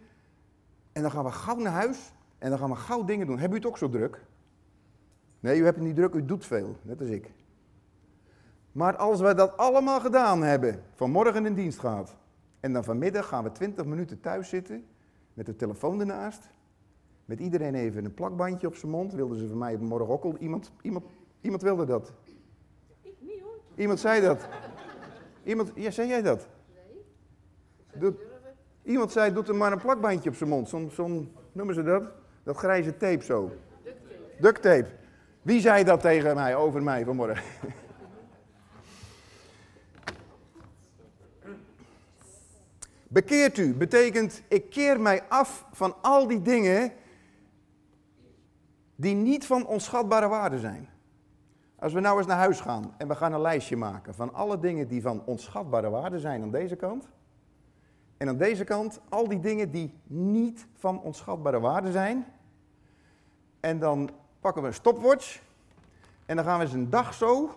En 0.92 1.02
dan 1.02 1.12
gaan 1.12 1.24
we 1.24 1.32
gauw 1.32 1.56
naar 1.56 1.74
huis 1.74 2.14
en 2.38 2.50
dan 2.50 2.60
gaan 2.60 2.70
we 2.70 2.76
gauw 2.76 3.04
dingen 3.04 3.28
doen. 3.28 3.38
Hebben 3.38 3.58
u 3.58 3.62
het 3.62 3.70
ook 3.70 3.78
zo 3.78 3.90
druk? 3.90 4.26
Nee, 5.40 5.60
u 5.60 5.64
hebt 5.64 5.76
het 5.76 5.86
niet 5.86 5.96
druk, 5.96 6.14
u 6.14 6.26
doet 6.26 6.46
veel, 6.46 6.76
net 6.82 7.00
als 7.00 7.10
ik. 7.10 7.32
Maar 8.72 8.98
als 8.98 9.22
we 9.22 9.34
dat 9.34 9.58
allemaal 9.58 10.00
gedaan 10.00 10.44
hebben, 10.44 10.84
vanmorgen 10.94 11.46
in 11.46 11.54
dienst 11.54 11.80
gaat, 11.80 12.18
en 12.60 12.74
dan 12.74 12.84
vanmiddag 12.84 13.28
gaan 13.28 13.44
we 13.44 13.52
20 13.52 13.86
minuten 13.86 14.20
thuis 14.20 14.50
zitten, 14.50 14.86
met 15.34 15.46
de 15.46 15.56
telefoon 15.56 16.00
ernaast, 16.00 16.50
met 17.26 17.40
iedereen 17.40 17.76
even 17.76 18.06
een 18.06 18.14
plakbandje 18.14 18.68
op 18.68 18.76
zijn 18.76 18.92
mond, 18.92 19.14
wilden 19.14 19.38
ze 19.38 19.48
van 19.48 19.58
mij 19.58 19.78
morgen 19.78 20.10
ook 20.10 20.24
al, 20.24 20.38
iemand, 20.38 20.72
iemand, 20.82 21.06
iemand 21.42 21.62
wilde 21.62 21.86
dat. 21.86 22.14
Ik 23.02 23.16
niet 23.20 23.42
hoor. 23.42 23.60
Iemand 23.76 24.00
zei 24.00 24.22
dat. 24.22 24.48
Iemand, 25.44 25.72
ja, 25.76 25.92
zei 25.92 26.08
jij 26.08 26.22
dat? 26.22 26.48
Nee. 26.74 27.06
Doe, 28.00 28.14
iemand 28.84 29.12
zei, 29.12 29.34
doet 29.34 29.48
er 29.48 29.56
maar 29.56 29.72
een 29.72 29.80
plakbandje 29.80 30.30
op 30.30 30.36
zijn 30.36 30.50
mond, 30.50 30.70
zo'n, 30.70 30.90
zo'n 30.94 31.36
noemen 31.52 31.76
ze 31.76 31.84
dat? 31.84 32.04
Dat 32.44 32.58
grijze 32.58 32.98
tape 32.98 33.24
zo. 33.24 33.52
Duct 34.40 34.62
tape. 34.62 34.88
Wie 35.42 35.62
zei 35.62 35.84
dat 35.84 36.02
tegen 36.02 36.36
mij, 36.36 36.56
over 36.56 36.84
mij 36.84 37.06
vanmorgen? 37.06 37.44
Bekeert 43.08 43.58
u 43.58 43.74
betekent 43.74 44.42
ik 44.48 44.70
keer 44.70 45.02
mij 45.02 45.24
af 45.28 45.66
van 45.72 45.96
al 46.02 46.28
die 46.28 46.42
dingen 46.42 46.92
die 48.96 49.16
niet 49.16 49.46
van 49.46 49.66
onschatbare 49.66 50.28
waarde 50.28 50.60
zijn. 50.60 50.90
Als 51.76 51.94
we 51.94 52.00
nou 52.00 52.18
eens 52.18 52.28
naar 52.28 52.38
huis 52.38 52.60
gaan 52.60 52.94
en 52.98 53.08
we 53.08 53.16
gaan 53.16 53.34
een 53.34 53.42
lijstje 53.42 53.78
maken 53.78 54.14
van 54.14 54.34
alle 54.34 54.60
dingen 54.60 54.88
die 54.88 55.02
van 55.02 55.26
onschatbare 55.26 55.90
waarde 55.90 56.20
zijn 56.20 56.42
aan 56.42 56.52
deze 56.52 56.76
kant. 56.76 57.10
En 58.20 58.28
aan 58.28 58.38
deze 58.38 58.64
kant 58.64 59.00
al 59.10 59.28
die 59.28 59.40
dingen 59.40 59.72
die 59.72 59.94
niet 60.08 60.66
van 60.74 61.02
onschatbare 61.02 61.60
waarde 61.60 61.92
zijn. 61.92 62.26
En 63.60 63.80
dan 63.80 64.10
pakken 64.40 64.62
we 64.62 64.68
een 64.68 64.74
stopwatch 64.74 65.42
en 66.26 66.36
dan 66.36 66.46
gaan 66.46 66.58
we 66.58 66.64
eens 66.64 66.74
een 66.74 66.90
dag 66.90 67.14
zo 67.14 67.50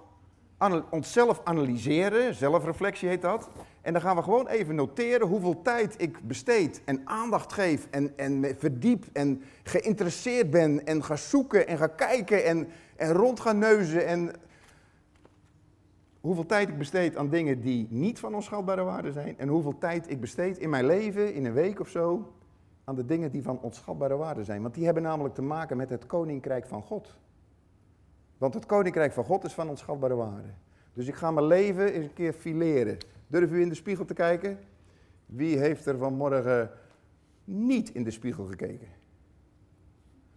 onszelf 0.90 1.40
analyseren, 1.44 2.34
zelfreflectie 2.34 3.08
heet 3.08 3.22
dat. 3.22 3.48
En 3.80 3.92
dan 3.92 4.02
gaan 4.02 4.16
we 4.16 4.22
gewoon 4.22 4.46
even 4.46 4.74
noteren 4.74 5.28
hoeveel 5.28 5.62
tijd 5.62 5.94
ik 5.98 6.28
besteed 6.28 6.80
en 6.84 7.00
aandacht 7.04 7.52
geef 7.52 7.86
en, 7.90 8.12
en 8.16 8.56
verdiep 8.58 9.04
en 9.12 9.42
geïnteresseerd 9.62 10.50
ben 10.50 10.86
en 10.86 11.04
ga 11.04 11.16
zoeken 11.16 11.66
en 11.66 11.78
ga 11.78 11.86
kijken 11.86 12.44
en, 12.44 12.68
en 12.96 13.12
rond 13.12 13.40
ga 13.40 13.52
neuzen. 13.52 14.06
En 14.06 14.32
hoeveel 16.22 16.46
tijd 16.46 16.68
ik 16.68 16.78
besteed 16.78 17.16
aan 17.16 17.28
dingen 17.28 17.60
die 17.60 17.86
niet 17.90 18.18
van 18.18 18.34
onschatbare 18.34 18.82
waarde 18.82 19.12
zijn 19.12 19.38
en 19.38 19.48
hoeveel 19.48 19.78
tijd 19.78 20.10
ik 20.10 20.20
besteed 20.20 20.58
in 20.58 20.70
mijn 20.70 20.86
leven, 20.86 21.34
in 21.34 21.44
een 21.44 21.52
week 21.52 21.80
of 21.80 21.88
zo, 21.88 22.32
aan 22.84 22.94
de 22.94 23.04
dingen 23.04 23.30
die 23.30 23.42
van 23.42 23.60
onschatbare 23.60 24.16
waarde 24.16 24.44
zijn. 24.44 24.62
Want 24.62 24.74
die 24.74 24.84
hebben 24.84 25.02
namelijk 25.02 25.34
te 25.34 25.42
maken 25.42 25.76
met 25.76 25.90
het 25.90 26.06
koninkrijk 26.06 26.66
van 26.66 26.82
God. 26.82 27.16
Want 28.38 28.54
het 28.54 28.66
koninkrijk 28.66 29.12
van 29.12 29.24
God 29.24 29.44
is 29.44 29.54
van 29.54 29.68
onschatbare 29.68 30.14
waarde. 30.14 30.48
Dus 30.92 31.06
ik 31.06 31.14
ga 31.14 31.30
mijn 31.30 31.46
leven 31.46 31.92
eens 31.92 32.04
een 32.04 32.12
keer 32.12 32.32
fileren. 32.32 32.98
Durf 33.26 33.50
u 33.50 33.60
in 33.60 33.68
de 33.68 33.74
spiegel 33.74 34.04
te 34.04 34.14
kijken? 34.14 34.58
Wie 35.26 35.58
heeft 35.58 35.86
er 35.86 35.98
vanmorgen 35.98 36.70
niet 37.44 37.94
in 37.94 38.04
de 38.04 38.10
spiegel 38.10 38.44
gekeken? 38.44 38.88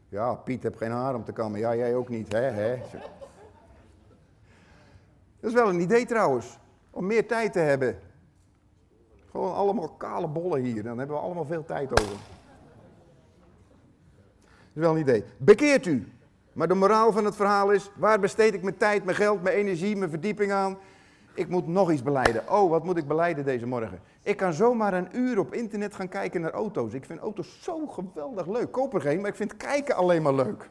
Ja, 0.09 0.33
Piet 0.33 0.63
heeft 0.63 0.77
geen 0.77 0.91
haar 0.91 1.15
om 1.15 1.23
te 1.23 1.31
kammen. 1.31 1.59
Ja, 1.59 1.75
jij 1.75 1.95
ook 1.95 2.09
niet, 2.09 2.31
hè? 2.31 2.39
hè? 2.39 2.81
Dat 5.45 5.53
is 5.53 5.59
wel 5.59 5.69
een 5.69 5.79
idee 5.79 6.05
trouwens, 6.05 6.57
om 6.89 7.05
meer 7.05 7.27
tijd 7.27 7.53
te 7.53 7.59
hebben. 7.59 7.99
Gewoon 9.31 9.53
allemaal 9.53 9.89
kale 9.89 10.27
bollen 10.27 10.61
hier, 10.61 10.83
dan 10.83 10.97
hebben 10.97 11.15
we 11.15 11.21
allemaal 11.21 11.45
veel 11.45 11.65
tijd 11.65 12.01
over. 12.01 12.15
is 14.73 14.81
wel 14.81 14.91
een 14.91 14.99
idee. 14.99 15.23
Bekeert 15.37 15.85
u. 15.85 16.11
Maar 16.53 16.67
de 16.67 16.73
moraal 16.73 17.11
van 17.11 17.25
het 17.25 17.35
verhaal 17.35 17.71
is, 17.71 17.91
waar 17.95 18.19
besteed 18.19 18.53
ik 18.53 18.61
mijn 18.63 18.77
tijd, 18.77 19.03
mijn 19.03 19.17
geld, 19.17 19.41
mijn 19.41 19.55
energie, 19.55 19.95
mijn 19.95 20.09
verdieping 20.09 20.51
aan? 20.51 20.77
Ik 21.33 21.47
moet 21.47 21.67
nog 21.67 21.91
iets 21.91 22.03
beleiden. 22.03 22.49
Oh, 22.49 22.69
wat 22.69 22.83
moet 22.83 22.97
ik 22.97 23.07
beleiden 23.07 23.45
deze 23.45 23.67
morgen? 23.67 23.99
Ik 24.23 24.37
kan 24.37 24.53
zomaar 24.53 24.93
een 24.93 25.17
uur 25.17 25.39
op 25.39 25.53
internet 25.53 25.95
gaan 25.95 26.09
kijken 26.09 26.41
naar 26.41 26.51
auto's. 26.51 26.93
Ik 26.93 27.05
vind 27.05 27.19
auto's 27.19 27.63
zo 27.63 27.87
geweldig 27.87 28.47
leuk. 28.47 28.71
Koop 28.71 28.93
er 28.93 29.01
geen, 29.01 29.21
maar 29.21 29.29
ik 29.29 29.35
vind 29.35 29.57
kijken 29.57 29.95
alleen 29.95 30.21
maar 30.21 30.33
leuk. 30.33 30.69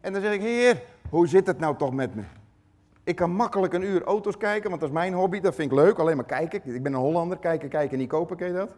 En 0.00 0.12
dan 0.12 0.22
zeg 0.22 0.32
ik, 0.32 0.40
heer, 0.40 0.82
hoe 1.10 1.26
zit 1.26 1.46
het 1.46 1.58
nou 1.58 1.76
toch 1.76 1.92
met 1.92 2.14
me? 2.14 2.22
Ik 3.08 3.16
kan 3.16 3.30
makkelijk 3.30 3.72
een 3.72 3.82
uur 3.82 4.02
auto's 4.04 4.36
kijken, 4.36 4.68
want 4.68 4.80
dat 4.80 4.90
is 4.90 4.94
mijn 4.96 5.12
hobby. 5.12 5.40
Dat 5.40 5.54
vind 5.54 5.72
ik 5.72 5.78
leuk, 5.78 5.98
alleen 5.98 6.16
maar 6.16 6.24
kijken. 6.24 6.74
Ik 6.74 6.82
ben 6.82 6.92
een 6.92 7.00
Hollander, 7.00 7.38
kijken, 7.38 7.68
kijken, 7.68 7.98
niet 7.98 8.08
kopen, 8.08 8.36
ken 8.36 8.46
je 8.46 8.52
dat? 8.52 8.76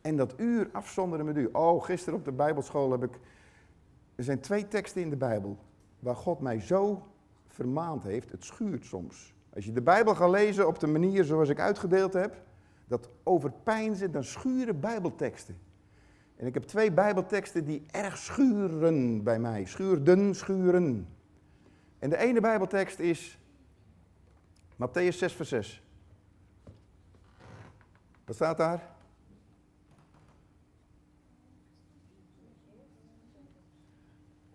En 0.00 0.16
dat 0.16 0.34
uur 0.36 0.68
afzonderen 0.72 1.26
met 1.26 1.36
u. 1.36 1.48
Oh, 1.52 1.84
gisteren 1.84 2.18
op 2.18 2.24
de 2.24 2.32
Bijbelschool 2.32 2.90
heb 2.90 3.02
ik... 3.02 3.18
Er 4.14 4.24
zijn 4.24 4.40
twee 4.40 4.68
teksten 4.68 5.02
in 5.02 5.10
de 5.10 5.16
Bijbel 5.16 5.58
waar 5.98 6.16
God 6.16 6.40
mij 6.40 6.60
zo 6.60 7.06
vermaand 7.46 8.02
heeft. 8.02 8.30
Het 8.30 8.44
schuurt 8.44 8.84
soms. 8.84 9.34
Als 9.54 9.64
je 9.64 9.72
de 9.72 9.82
Bijbel 9.82 10.14
gaat 10.14 10.30
lezen 10.30 10.66
op 10.66 10.78
de 10.78 10.86
manier 10.86 11.24
zoals 11.24 11.48
ik 11.48 11.60
uitgedeeld 11.60 12.12
heb, 12.12 12.42
dat 12.86 13.08
overpijnzen, 13.22 14.12
dan 14.12 14.24
schuren 14.24 14.80
Bijbelteksten. 14.80 15.58
En 16.36 16.46
ik 16.46 16.54
heb 16.54 16.62
twee 16.62 16.92
Bijbelteksten 16.92 17.64
die 17.64 17.86
erg 17.90 18.18
schuren 18.18 19.22
bij 19.22 19.38
mij. 19.38 19.64
Schuurden, 19.64 20.34
schuren. 20.34 21.08
En 21.98 22.10
de 22.10 22.16
ene 22.16 22.40
Bijbeltekst 22.40 22.98
is 22.98 23.38
Matthäus 24.76 25.16
6, 25.16 25.32
vers 25.32 25.48
6. 25.48 25.82
Wat 28.24 28.34
staat 28.34 28.56
daar? 28.56 28.94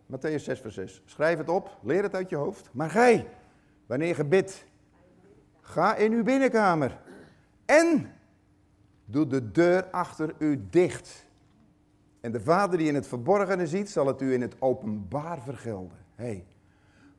Matthäus 0.06 0.44
6, 0.44 0.60
vers 0.60 0.74
6. 0.74 1.02
Schrijf 1.06 1.38
het 1.38 1.50
op, 1.50 1.78
leer 1.82 2.04
het 2.04 2.15
uit 2.15 2.30
je 2.30 2.36
hoofd. 2.36 2.70
Maar 2.74 2.89
gij, 2.89 3.28
wanneer 3.86 4.17
je 4.17 4.26
bidt, 4.26 4.65
ga 5.62 5.96
in 5.96 6.12
uw 6.12 6.24
binnenkamer 6.24 7.00
en 7.65 8.12
doe 9.06 9.28
de 9.28 9.52
deur 9.52 9.89
achter 9.89 10.36
u 10.38 10.67
dicht. 10.70 11.26
En 12.21 12.31
de 12.31 12.41
Vader 12.41 12.77
die 12.77 12.88
in 12.88 12.95
het 12.95 13.07
verborgene 13.07 13.67
ziet, 13.67 13.89
zal 13.89 14.07
het 14.07 14.21
u 14.21 14.34
in 14.34 14.41
het 14.41 14.55
openbaar 14.60 15.41
vergelden. 15.41 15.97
Hey, 16.15 16.45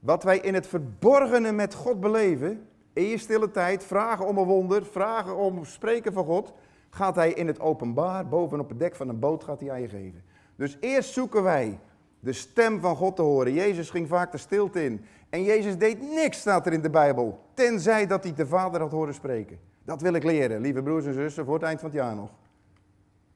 wat 0.00 0.22
wij 0.22 0.38
in 0.38 0.54
het 0.54 0.66
verborgene 0.66 1.52
met 1.52 1.74
God 1.74 2.00
beleven, 2.00 2.66
in 2.92 3.04
je 3.04 3.18
stille 3.18 3.50
tijd, 3.50 3.84
vragen 3.84 4.26
om 4.26 4.38
een 4.38 4.46
wonder, 4.46 4.84
vragen 4.84 5.36
om 5.36 5.64
spreken 5.64 6.12
van 6.12 6.24
God, 6.24 6.52
gaat 6.90 7.14
Hij 7.14 7.32
in 7.32 7.46
het 7.46 7.60
openbaar, 7.60 8.28
bovenop 8.28 8.68
het 8.68 8.78
dek 8.78 8.96
van 8.96 9.08
een 9.08 9.18
boot, 9.18 9.44
gaat 9.44 9.60
Hij 9.60 9.70
aan 9.70 9.80
je 9.80 9.88
geven. 9.88 10.22
Dus 10.56 10.76
eerst 10.80 11.12
zoeken 11.12 11.42
wij 11.42 11.78
de 12.20 12.32
stem 12.32 12.80
van 12.80 12.96
God 12.96 13.16
te 13.16 13.22
horen. 13.22 13.52
Jezus 13.52 13.90
ging 13.90 14.08
vaak 14.08 14.32
de 14.32 14.38
stilte 14.38 14.84
in. 14.84 15.04
En 15.30 15.42
Jezus 15.42 15.78
deed 15.78 16.00
niks, 16.00 16.38
staat 16.38 16.66
er 16.66 16.72
in 16.72 16.82
de 16.82 16.90
Bijbel, 16.90 17.38
tenzij 17.54 18.06
dat 18.06 18.22
hij 18.22 18.34
de 18.34 18.46
Vader 18.46 18.80
had 18.80 18.90
horen 18.90 19.14
spreken. 19.14 19.58
Dat 19.84 20.00
wil 20.00 20.12
ik 20.12 20.24
leren, 20.24 20.60
lieve 20.60 20.82
broers 20.82 21.06
en 21.06 21.14
zussen, 21.14 21.44
voor 21.44 21.54
het 21.54 21.62
eind 21.62 21.80
van 21.80 21.88
het 21.88 21.98
jaar 21.98 22.14
nog. 22.14 22.30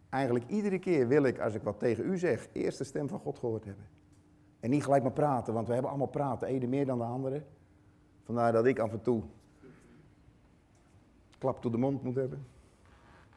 Eigenlijk 0.08 0.44
iedere 0.48 0.78
keer 0.78 1.08
wil 1.08 1.22
ik, 1.22 1.38
als 1.38 1.54
ik 1.54 1.62
wat 1.62 1.78
tegen 1.78 2.10
u 2.10 2.18
zeg, 2.18 2.48
eerst 2.52 2.78
de 2.78 2.84
stem 2.84 3.08
van 3.08 3.18
God 3.18 3.38
gehoord 3.38 3.64
hebben. 3.64 3.84
En 4.60 4.70
niet 4.70 4.84
gelijk 4.84 5.02
maar 5.02 5.12
praten, 5.12 5.54
want 5.54 5.66
we 5.66 5.72
hebben 5.72 5.90
allemaal 5.90 6.08
praten, 6.08 6.48
ene 6.48 6.66
meer 6.66 6.86
dan 6.86 6.98
de 6.98 7.04
andere. 7.04 7.42
Vandaar 8.24 8.52
dat 8.52 8.66
ik 8.66 8.78
af 8.78 8.92
en 8.92 9.02
toe 9.02 9.22
klap 11.38 11.60
toe 11.60 11.70
de 11.70 11.78
mond 11.78 12.02
moet 12.02 12.14
hebben. 12.14 12.46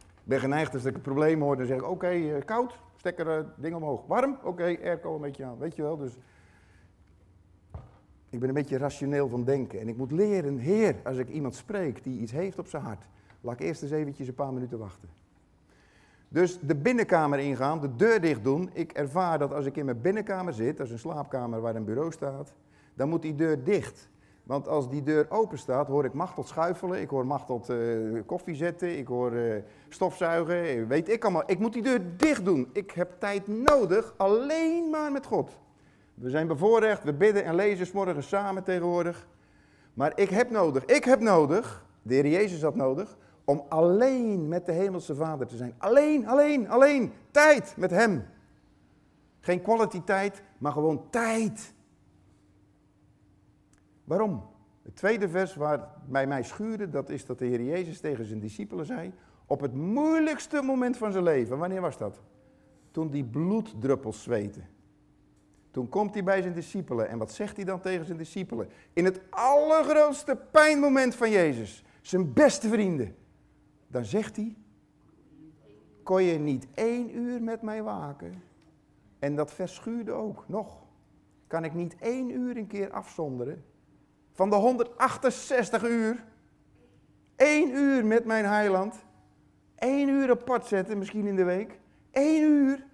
Ik 0.02 0.36
ben 0.36 0.40
geneigd 0.40 0.74
als 0.74 0.86
ik 0.86 0.96
een 0.96 1.02
probleem 1.02 1.42
hoor, 1.42 1.58
dan 1.58 1.66
zeg 1.66 1.78
ik, 1.78 1.90
oké, 1.90 2.08
eh, 2.08 2.46
koud, 2.46 2.80
stekker 2.96 3.40
uh, 3.40 3.46
ding 3.58 3.76
omhoog. 3.76 4.06
Warm, 4.08 4.38
oké, 4.44 4.64
airco 4.64 5.16
een 5.16 5.22
beetje 5.22 5.46
aan, 5.46 5.58
weet 5.58 5.76
je 5.76 5.82
wel. 5.82 5.98
Dus 5.98 6.18
ik 8.30 8.40
ben 8.40 8.50
een 8.50 8.56
beetje 8.56 8.78
rationeel 8.78 9.28
van 9.28 9.44
denken. 9.44 9.80
En 9.80 9.88
ik 9.88 9.98
moet 9.98 10.12
leren, 10.12 10.58
heer, 10.58 10.96
als 11.04 11.18
ik 11.18 11.30
iemand 11.30 11.56
spreek 11.56 12.04
die 12.04 12.20
iets 12.20 12.32
heeft 12.32 12.60
op 12.60 12.68
zijn 12.68 12.84
hart, 12.84 13.06
laat 13.42 13.54
ik 13.54 13.60
eerst 13.60 13.82
eens 13.82 13.92
eventjes 13.92 14.28
een 14.28 14.34
paar 14.34 14.54
minuten 14.54 14.80
wachten. 14.80 15.10
Dus 16.30 16.60
de 16.60 16.76
binnenkamer 16.76 17.40
ingaan, 17.40 17.82
de 17.82 17.96
deur 17.96 18.22
dicht 18.22 18.44
doen. 18.44 18.70
Ik 18.74 18.92
ervaar 18.92 19.40
dat 19.40 19.54
als 19.54 19.66
ik 19.66 19.78
in 19.78 19.86
mijn 19.86 20.02
binnenkamer 20.02 20.54
zit, 20.54 20.80
is 20.80 20.92
een 20.92 21.00
slaapkamer 21.00 21.62
waar 21.62 21.76
een 21.76 21.86
bureau 21.86 22.12
staat, 22.12 22.54
dan 22.94 23.10
moet 23.10 23.22
die 23.22 23.36
deur 23.36 23.64
dicht. 23.64 24.10
Want 24.44 24.68
als 24.68 24.90
die 24.90 25.04
deur 25.04 25.26
open 25.30 25.58
staat, 25.58 25.88
hoor 25.88 26.06
ik 26.06 26.14
Machteld 26.14 26.48
schuifelen, 26.48 27.02
ik 27.02 27.10
hoor 27.10 27.26
Machteld 27.26 27.70
uh, 27.70 28.22
koffie 28.26 28.56
zetten, 28.56 28.98
ik 28.98 29.08
hoor 29.08 29.34
uh, 29.34 29.56
stofzuigen, 29.90 30.88
weet 30.88 31.10
ik 31.10 31.24
allemaal. 31.24 31.44
Ik 31.46 31.60
moet 31.60 31.74
die 31.74 31.82
deur 31.82 32.02
dicht 32.18 32.46
doen. 32.46 32.70
Ik 32.74 32.92
heb 32.92 33.12
tijd 33.20 33.48
nodig 33.48 34.14
alleen 34.18 34.90
maar 34.90 35.12
met 35.12 35.26
God. 35.26 35.52
We 36.14 36.30
zijn 36.30 36.48
bevoorrecht, 36.48 37.04
we 37.04 37.14
bidden 37.14 37.44
en 37.44 37.56
lezen 37.56 37.88
morgen 37.94 38.24
samen 38.24 38.64
tegenwoordig. 38.64 39.28
Maar 39.94 40.12
ik 40.16 40.30
heb 40.30 40.50
nodig, 40.50 40.86
ik 40.86 41.04
heb 41.04 41.20
nodig, 41.20 41.86
de 42.02 42.14
Heer 42.14 42.28
Jezus 42.28 42.62
had 42.62 42.76
nodig, 42.76 43.18
om 43.50 43.66
alleen 43.70 44.48
met 44.48 44.66
de 44.66 44.72
Hemelse 44.72 45.16
Vader 45.16 45.48
te 45.48 45.58
zijn. 45.58 45.74
Alleen, 45.78 46.28
alleen, 46.28 46.70
alleen. 46.70 47.14
Tijd 47.32 47.74
met 47.78 47.92
Hem. 47.92 48.26
Geen 49.40 49.62
kwaliteit, 49.62 50.42
maar 50.58 50.72
gewoon 50.72 51.10
tijd. 51.10 51.74
Waarom? 54.04 54.44
Het 54.82 54.96
tweede 54.96 55.30
vers 55.30 55.56
waar 55.56 55.88
bij 56.08 56.28
mij 56.28 56.44
schuurde, 56.44 56.90
dat 56.90 57.10
is 57.10 57.26
dat 57.26 57.40
de 57.40 57.46
Heer 57.46 57.62
Jezus 57.62 58.00
tegen 58.00 58.26
zijn 58.26 58.40
discipelen 58.40 58.86
zei, 58.86 59.14
op 59.46 59.62
het 59.62 59.74
moeilijkste 59.74 60.62
moment 60.62 60.98
van 60.98 61.12
zijn 61.12 61.24
leven, 61.24 61.58
wanneer 61.58 61.82
was 61.82 61.98
dat? 61.98 62.20
Toen 62.92 63.10
die 63.10 63.26
bloeddruppels 63.26 64.24
zweten. 64.24 64.68
Toen 65.72 65.90
komt 65.90 66.14
hij 66.14 66.24
bij 66.24 66.42
zijn 66.42 66.54
discipelen 66.54 67.10
en 67.10 67.18
wat 67.18 67.32
zegt 67.32 67.56
hij 67.56 67.66
dan 67.66 67.82
tegen 67.82 68.06
zijn 68.06 68.18
discipelen? 68.18 68.70
In 68.94 69.06
het 69.06 69.22
allergrootste 69.30 70.38
pijnmoment 70.52 71.16
van 71.16 71.30
Jezus, 71.30 71.84
zijn 72.02 72.34
beste 72.34 72.68
vrienden, 72.70 73.16
dan 73.90 74.06
zegt 74.06 74.36
hij, 74.36 74.56
kon 76.04 76.24
je 76.24 76.40
niet 76.40 76.68
één 76.74 77.18
uur 77.18 77.42
met 77.42 77.62
mij 77.62 77.84
waken? 77.84 78.44
En 79.20 79.36
dat 79.36 79.54
vers 79.54 79.76
schuurde 79.76 80.12
ook, 80.12 80.44
nog. 80.48 80.88
Kan 81.48 81.64
ik 81.64 81.74
niet 81.74 81.96
één 82.00 82.30
uur 82.30 82.58
een 82.58 82.68
keer 82.68 82.92
afzonderen? 82.92 83.64
Van 84.32 84.50
de 84.50 84.56
168 84.56 85.84
uur, 85.84 86.26
één 87.36 87.76
uur 87.76 88.06
met 88.06 88.26
mijn 88.26 88.46
heiland, 88.46 88.96
één 89.76 90.10
uur 90.10 90.30
apart 90.30 90.66
zetten, 90.66 90.98
misschien 90.98 91.28
in 91.28 91.36
de 91.36 91.44
week, 91.44 91.80
één 92.12 92.44
uur. 92.44 92.86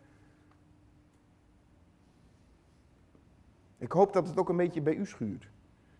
Ik 3.77 3.91
hoop 3.91 4.13
dat 4.13 4.27
het 4.27 4.37
ook 4.37 4.49
een 4.49 4.57
beetje 4.57 4.81
bij 4.81 4.95
u 4.95 5.05
schuurt. 5.05 5.47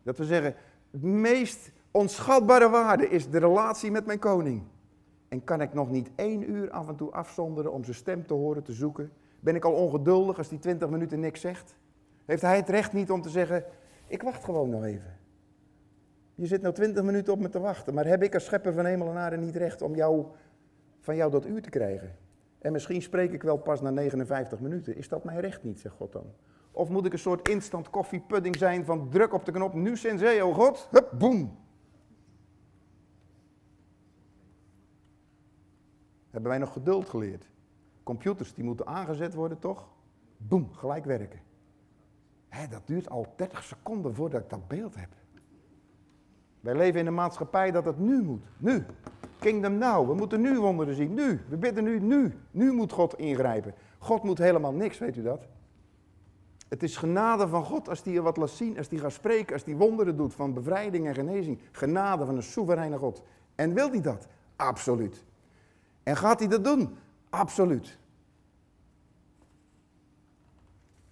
Dat 0.04 0.18
we 0.18 0.26
zeggen, 0.26 0.56
het 0.92 1.02
meest 1.02 1.72
onschatbare 1.92 2.70
waarde 2.70 3.10
is 3.10 3.30
de 3.30 3.40
relatie 3.40 3.92
met 3.92 4.06
mijn 4.06 4.20
koning. 4.20 4.64
En 5.28 5.44
kan 5.44 5.62
ik 5.62 5.74
nog 5.74 5.90
niet 5.90 6.10
één 6.16 6.52
uur 6.52 6.72
af 6.72 6.88
en 6.88 6.96
toe 6.96 7.12
afzonderen 7.12 7.72
om 7.72 7.84
zijn 7.84 7.96
stem 7.96 8.26
te 8.26 8.34
horen, 8.34 8.64
te 8.64 8.74
zoeken? 8.74 9.12
Ben 9.40 9.56
ik 9.56 9.66
al 9.66 9.74
ongeduldig 9.74 10.38
als 10.38 10.50
die 10.50 10.60
20 10.60 10.90
minuten 10.90 11.20
niks 11.20 11.42
zegt? 11.42 11.76
Heeft 12.26 12.42
hij 12.42 12.56
het 12.56 12.70
recht 12.70 12.94
niet 12.94 13.12
om 13.12 13.22
te 13.22 13.30
zeggen, 13.30 13.64
ik 14.08 14.22
wacht 14.22 14.44
gewoon 14.44 14.70
nog 14.70 14.84
even? 14.84 15.18
Je 16.36 16.46
zit 16.46 16.62
nou 16.62 16.74
20 16.74 17.04
minuten 17.04 17.34
op 17.34 17.40
me 17.40 17.50
te 17.50 17.60
wachten, 17.60 17.94
maar 17.94 18.06
heb 18.06 18.24
ik 18.24 18.34
als 18.34 18.46
schepper 18.46 18.74
van 18.74 18.86
hemel 18.86 19.10
en 19.10 19.18
aarde 19.18 19.38
niet 19.38 19.56
recht 19.56 19.82
om 19.82 19.96
jou, 19.96 20.26
van 21.00 21.16
jou 21.16 21.32
dat 21.32 21.46
uur 21.46 21.62
te 21.62 21.70
krijgen? 21.70 22.16
En 22.60 22.72
misschien 22.72 23.02
spreek 23.02 23.32
ik 23.32 23.44
wel 23.44 23.58
pas 23.58 23.82
na 23.82 23.90
59 23.90 24.60
minuten. 24.60 24.98
Is 24.98 25.10
dat 25.10 25.24
mijn 25.24 25.40
recht 25.40 25.64
niet, 25.64 25.80
zegt 25.80 25.96
God 25.96 26.12
dan? 26.12 26.34
Of 26.72 26.90
moet 26.90 27.06
ik 27.06 27.14
een 27.14 27.20
soort 27.20 27.50
instant 27.50 27.90
koffiepudding 27.90 28.56
zijn 28.56 28.86
van 28.86 29.10
druk 29.10 29.34
op 29.34 29.46
de 29.46 29.52
knop, 29.52 29.74
nu 29.74 29.98
sensei, 29.98 30.42
oh 30.42 30.56
God, 30.56 30.88
hup, 30.92 31.12
boem. 31.18 31.58
Hebben 36.36 36.54
wij 36.54 36.64
nog 36.64 36.74
geduld 36.74 37.10
geleerd? 37.10 37.50
Computers 38.04 38.54
die 38.54 38.64
moeten 38.64 38.88
aangezet 38.88 39.34
worden, 39.34 39.60
toch? 39.60 39.88
Boem, 40.38 40.70
gelijk 40.74 41.06
werken. 41.06 41.40
Hé, 42.50 42.68
dat 42.68 42.82
duurt 42.86 43.10
al 43.10 43.34
30 43.36 43.64
seconden 43.64 44.16
voordat 44.16 44.42
ik 44.42 44.50
dat 44.50 44.68
beeld 44.68 44.96
heb. 44.96 45.10
Wij 46.60 46.76
leven 46.76 47.00
in 47.00 47.08
een 47.08 47.14
maatschappij 47.14 47.72
dat 47.72 47.86
het 47.86 48.00
nu 48.00 48.22
moet. 48.22 48.44
Nu. 48.58 48.86
Kingdom 49.40 49.78
now. 49.78 50.08
We 50.08 50.16
moeten 50.16 50.42
nu 50.42 50.60
wonderen 50.60 50.96
zien. 50.96 51.14
Nu. 51.14 51.42
We 51.50 51.58
bidden 51.58 51.84
nu. 51.84 52.00
Nu. 52.00 52.34
Nu 52.52 52.72
moet 52.72 52.92
God 52.92 53.18
ingrijpen. 53.18 53.74
God 53.98 54.24
moet 54.24 54.38
helemaal 54.38 54.74
niks, 54.74 54.98
weet 54.98 55.18
u 55.18 55.22
dat? 55.22 55.48
Het 56.70 56.84
is 56.84 56.98
genade 56.98 57.48
van 57.48 57.64
God 57.64 57.90
als 57.90 58.04
hij 58.04 58.14
je 58.14 58.22
wat 58.22 58.38
laat 58.38 58.50
zien, 58.50 58.78
als 58.78 58.90
hij 58.90 59.00
gaat 59.00 59.12
spreken, 59.12 59.54
als 59.54 59.64
hij 59.64 59.76
wonderen 59.76 60.18
doet 60.18 60.34
van 60.34 60.54
bevrijding 60.54 61.08
en 61.08 61.14
genezing. 61.14 61.60
Genade 61.72 62.26
van 62.26 62.36
een 62.36 62.44
soevereine 62.44 62.98
God. 62.98 63.24
En 63.56 63.74
wil 63.74 63.90
hij 63.90 64.02
dat? 64.02 64.28
Absoluut. 64.56 65.26
En 66.06 66.18
gaat 66.18 66.40
hij 66.40 66.48
dat 66.48 66.64
doen? 66.64 66.98
Absoluut. 67.30 67.98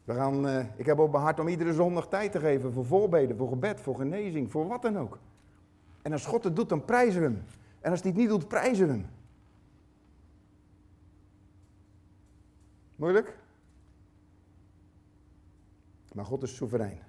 We 0.04 0.14
gaan, 0.14 0.48
uh, 0.48 0.66
ik 0.76 0.86
heb 0.86 1.00
op 1.00 1.12
mijn 1.12 1.24
hart 1.24 1.40
om 1.40 1.48
iedere 1.48 1.74
zondag 1.74 2.08
tijd 2.08 2.32
te 2.32 2.40
geven 2.40 2.74
voor 2.74 2.86
voorbeden, 2.86 3.38
voor 3.38 3.50
gebed, 3.50 3.80
voor 3.80 3.96
genezing, 3.96 4.52
voor 4.52 4.68
wat 4.68 4.82
dan 4.82 4.98
ook. 4.98 5.20
En 6.02 6.12
als 6.12 6.26
God 6.26 6.44
het 6.44 6.56
doet, 6.56 6.70
dan 6.70 6.86
prijzen 6.86 7.22
we 7.22 7.28
hem. 7.28 7.44
En 7.80 7.92
als 7.92 8.02
hij 8.02 8.10
het 8.10 8.20
niet 8.20 8.30
doet, 8.30 8.48
prijzen 8.48 8.88
we 8.88 8.92
hem. 8.92 9.06
Moeilijk? 12.96 13.38
Maar 16.14 16.26
God 16.26 16.44
is 16.44 16.56
soeverein. 16.56 17.00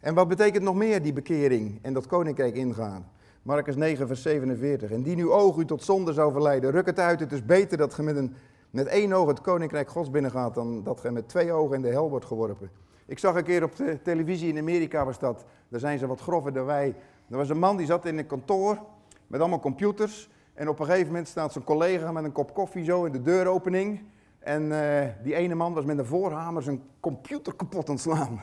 En 0.00 0.14
wat 0.14 0.28
betekent 0.28 0.64
nog 0.64 0.74
meer 0.74 1.02
die 1.02 1.12
bekering 1.12 1.78
en 1.82 1.92
dat 1.92 2.06
koninkrijk 2.06 2.54
ingaan? 2.54 3.10
Marcus 3.42 3.76
9, 3.76 4.06
vers 4.06 4.22
47. 4.22 4.90
En 4.90 5.02
die 5.02 5.16
nu 5.16 5.30
oog 5.30 5.56
u 5.56 5.64
tot 5.64 5.82
zonde 5.82 6.12
zou 6.12 6.32
verleiden, 6.32 6.70
ruk 6.70 6.86
het 6.86 6.98
uit. 6.98 7.20
Het 7.20 7.32
is 7.32 7.44
beter 7.44 7.78
dat 7.78 7.96
je 7.96 8.02
met, 8.02 8.16
een, 8.16 8.34
met 8.70 8.86
één 8.86 9.12
oog 9.12 9.28
het 9.28 9.40
koninkrijk 9.40 9.88
gods 9.88 10.10
binnengaat... 10.10 10.54
dan 10.54 10.82
dat 10.82 11.00
je 11.02 11.10
met 11.10 11.28
twee 11.28 11.52
ogen 11.52 11.76
in 11.76 11.82
de 11.82 11.88
hel 11.88 12.10
wordt 12.10 12.24
geworpen. 12.24 12.70
Ik 13.06 13.18
zag 13.18 13.34
een 13.34 13.44
keer 13.44 13.62
op 13.62 13.76
de 13.76 14.02
televisie 14.02 14.48
in 14.48 14.58
Amerika 14.58 15.04
was 15.04 15.18
dat. 15.18 15.44
Daar 15.68 15.80
zijn 15.80 15.98
ze 15.98 16.06
wat 16.06 16.20
grover 16.20 16.52
dan 16.52 16.64
wij. 16.64 16.94
Er 17.30 17.36
was 17.36 17.48
een 17.48 17.58
man 17.58 17.76
die 17.76 17.86
zat 17.86 18.06
in 18.06 18.18
een 18.18 18.26
kantoor 18.26 18.78
met 19.26 19.40
allemaal 19.40 19.60
computers. 19.60 20.30
En 20.54 20.68
op 20.68 20.78
een 20.78 20.86
gegeven 20.86 21.06
moment 21.06 21.28
staat 21.28 21.52
zijn 21.52 21.64
collega 21.64 22.12
met 22.12 22.24
een 22.24 22.32
kop 22.32 22.54
koffie 22.54 22.84
zo 22.84 23.04
in 23.04 23.12
de 23.12 23.22
deuropening. 23.22 24.02
En 24.38 24.62
uh, 24.62 25.04
die 25.22 25.34
ene 25.34 25.54
man 25.54 25.74
was 25.74 25.84
met 25.84 25.98
een 25.98 26.06
voorhamer 26.06 26.62
zijn 26.62 26.82
computer 27.00 27.54
kapot 27.54 27.88
aan 27.88 27.94
het 27.94 28.02
slaan. 28.02 28.42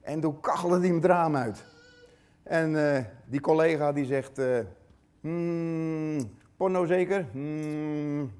En 0.00 0.20
toen 0.20 0.40
kachelde 0.40 0.78
hij 0.78 0.88
hem 0.88 1.00
draam 1.00 1.36
uit. 1.36 1.64
En 2.48 2.70
uh, 2.70 2.98
die 3.26 3.40
collega 3.40 3.92
die 3.92 4.04
zegt, 4.04 4.38
uh, 4.38 6.20
porno 6.56 6.86
zeker? 6.86 7.26
Hmm. 7.32 8.32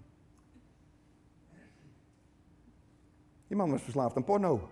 Die 3.46 3.56
man 3.56 3.70
was 3.70 3.82
verslaafd 3.82 4.16
aan 4.16 4.24
porno. 4.24 4.68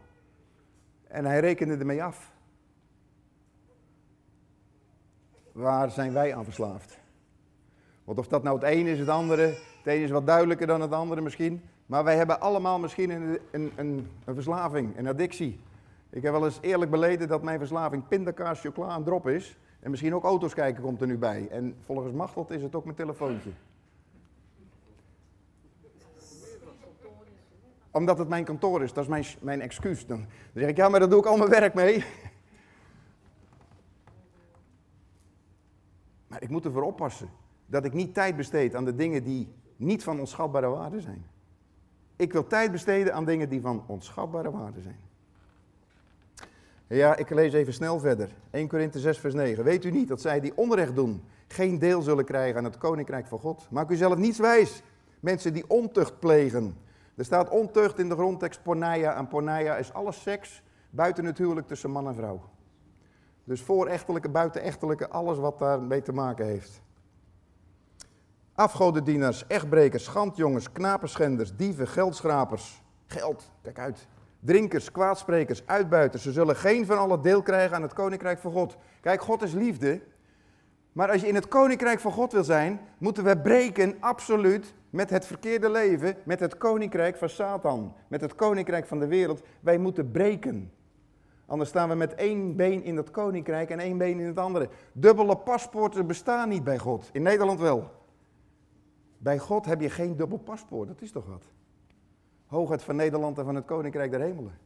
En 1.09 1.25
hij 1.25 1.40
rekende 1.40 1.77
ermee 1.77 2.03
af. 2.03 2.33
Waar 5.53 5.90
zijn 5.90 6.12
wij 6.12 6.35
aan 6.35 6.44
verslaafd? 6.44 6.99
Want 8.05 8.18
of 8.18 8.29
dat 8.29 8.42
nou 8.42 8.59
het 8.59 8.68
ene 8.68 8.90
is, 8.90 8.99
het 8.99 9.09
andere. 9.09 9.42
Het 9.42 9.87
ene 9.87 10.05
is 10.05 10.11
wat 10.11 10.27
duidelijker 10.27 10.66
dan 10.66 10.81
het 10.81 10.92
andere 10.92 11.20
misschien. 11.20 11.62
Maar 11.87 12.05
wij 12.05 12.16
hebben 12.16 12.40
allemaal 12.40 12.79
misschien 12.79 13.11
een, 13.11 13.38
een, 13.51 13.72
een, 13.77 14.11
een 14.25 14.35
verslaving, 14.35 14.99
een 14.99 15.07
addictie. 15.07 15.61
Ik 16.17 16.23
heb 16.23 16.33
wel 16.33 16.45
eens 16.45 16.59
eerlijk 16.61 16.91
beleden 16.91 17.29
dat 17.29 17.43
mijn 17.43 17.59
verslaving 17.59 18.09
pindakaas, 18.09 18.61
chocola 18.61 18.95
en 18.95 19.05
drop 19.05 19.29
is. 19.29 19.59
En 19.81 19.91
misschien 19.91 20.15
ook 20.15 20.25
auto's 20.25 20.55
kijken 20.55 20.83
komt 20.83 21.01
er 21.01 21.07
nu 21.07 21.19
bij. 21.19 21.49
En 21.51 21.77
volgens 21.81 22.13
Machteld 22.13 22.51
is 22.51 22.63
het 22.63 22.75
ook 22.75 22.85
mijn 22.85 22.97
telefoontje. 22.97 23.51
Omdat 27.91 28.19
het 28.19 28.29
mijn 28.29 28.45
kantoor 28.45 28.83
is, 28.83 28.93
dat 28.93 29.05
is 29.05 29.11
mijn, 29.11 29.25
mijn 29.41 29.61
excuus. 29.61 30.07
Dan, 30.07 30.19
dan 30.19 30.29
zeg 30.63 30.69
ik, 30.69 30.77
ja, 30.77 30.89
maar 30.89 31.01
daar 31.01 31.09
doe 31.09 31.19
ik 31.19 31.27
al 31.27 31.37
mijn 31.37 31.51
werk 31.51 31.75
mee. 31.75 32.05
Maar 36.27 36.43
ik 36.43 36.49
moet 36.49 36.65
ervoor 36.65 36.83
oppassen 36.83 37.29
dat 37.67 37.85
ik 37.85 37.93
niet 37.93 38.15
tijd 38.15 38.37
besteed 38.37 38.75
aan 38.75 38.85
de 38.85 38.95
dingen 38.95 39.25
die 39.25 39.49
niet 39.77 40.03
van 40.03 40.21
onschatbare 40.21 40.69
waarde 40.69 41.01
zijn. 41.01 41.27
Ik 42.17 42.33
wil 42.33 42.47
tijd 42.47 42.73
besteden 42.73 43.15
aan 43.15 43.25
dingen 43.25 43.49
die 43.49 43.61
van 43.61 43.85
onschatbare 43.87 44.51
waarde 44.51 44.81
zijn. 44.81 45.06
Ja, 46.88 47.16
ik 47.16 47.31
lees 47.31 47.53
even 47.53 47.72
snel 47.72 47.99
verder. 47.99 48.29
1 48.51 48.68
Korinthe 48.68 48.99
6, 48.99 49.18
vers 49.18 49.35
9. 49.35 49.64
Weet 49.64 49.85
u 49.85 49.90
niet 49.90 50.09
dat 50.09 50.20
zij 50.20 50.40
die 50.40 50.53
onrecht 50.57 50.94
doen 50.94 51.25
geen 51.46 51.79
deel 51.79 52.03
zullen 52.03 52.25
krijgen 52.25 52.59
aan 52.59 52.64
het 52.64 52.79
koninkrijk 52.79 53.27
van 53.27 53.38
God? 53.38 53.66
Maak 53.70 53.90
u 53.90 53.96
zelf 53.96 54.16
niets 54.16 54.38
wijs. 54.38 54.83
Mensen 55.20 55.53
die 55.53 55.64
ontucht 55.68 56.18
plegen. 56.18 56.77
Er 57.14 57.25
staat 57.25 57.49
ontucht 57.49 57.99
in 57.99 58.09
de 58.09 58.14
grondtekst 58.14 58.62
porneia. 58.62 59.16
En 59.16 59.29
porneia 59.29 59.77
is 59.77 59.92
alle 59.92 60.12
seks 60.12 60.62
buiten 60.90 61.25
het 61.25 61.38
huwelijk 61.38 61.66
tussen 61.66 61.90
man 61.90 62.09
en 62.09 62.14
vrouw. 62.14 62.40
Dus 63.44 63.62
voorechtelijke, 63.62 64.29
buitenechtelijke, 64.29 65.09
alles 65.09 65.38
wat 65.38 65.59
daarmee 65.59 66.03
te 66.03 66.12
maken 66.12 66.46
heeft. 66.46 66.83
Afgodendienaars, 68.55 69.46
echtbrekers, 69.46 70.05
schandjongens, 70.05 70.72
knapenschenders, 70.72 71.57
dieven, 71.57 71.88
geldschrapers. 71.88 72.83
Geld, 73.07 73.51
kijk 73.62 73.79
uit. 73.79 74.07
Drinkers, 74.47 74.91
kwaadsprekers, 74.91 75.67
uitbuiters. 75.67 76.23
Ze 76.23 76.33
zullen 76.33 76.57
geen 76.57 76.87
van 76.87 76.99
alle 76.99 77.21
deel 77.21 77.43
krijgen 77.43 77.77
aan 77.77 77.83
het 77.83 77.93
koninkrijk 77.93 78.39
van 78.39 78.53
God. 78.53 78.77
Kijk, 79.01 79.23
God 79.23 79.43
is 79.43 79.53
liefde. 79.53 80.01
Maar 80.93 81.11
als 81.11 81.21
je 81.21 81.27
in 81.27 81.35
het 81.35 81.49
koninkrijk 81.49 82.01
van 82.01 82.13
God 82.13 82.33
wil 82.33 82.45
zijn, 82.45 82.81
moeten 82.99 83.25
we 83.25 83.39
breken, 83.39 83.97
absoluut, 84.01 84.75
met 84.91 85.11
het 85.11 85.27
verkeerde 85.27 85.71
leven, 85.71 86.17
met 86.25 86.41
het 86.41 86.57
koninkrijk 86.57 87.17
van 87.17 87.29
Satan, 87.29 87.95
met 88.09 88.21
het 88.21 88.35
koninkrijk 88.35 88.87
van 88.87 88.99
de 88.99 89.07
wereld. 89.07 89.43
Wij 89.61 89.79
moeten 89.79 90.11
breken. 90.11 90.73
Anders 91.47 91.71
staan 91.71 91.89
we 91.89 91.95
met 91.95 92.15
één 92.15 92.57
been 92.57 92.83
in 92.83 92.97
het 92.97 93.11
koninkrijk 93.11 93.71
en 93.71 93.79
één 93.79 93.99
been 93.99 94.21
in 94.21 94.27
het 94.27 94.39
andere. 94.39 94.69
Dubbele 94.93 95.37
paspoorten 95.37 96.07
bestaan 96.07 96.49
niet 96.49 96.65
bij 96.65 96.79
God. 96.79 97.09
In 97.13 97.23
Nederland 97.23 97.61
wel. 97.61 97.91
Bij 99.19 99.39
God 99.39 99.67
heb 99.67 99.81
je 99.81 99.91
geen 99.91 100.17
dubbel 100.17 100.39
paspoort, 100.39 100.89
dat 100.89 101.03
is 101.03 101.13
toch 101.13 101.27
wat? 101.27 101.43
Hoogheid 102.47 102.83
van 102.83 102.97
Nederland 102.97 103.39
en 103.39 103.45
van 103.45 103.55
het 103.55 103.65
Koninkrijk 103.65 104.11
der 104.11 104.21
Hemelen. 104.21 104.59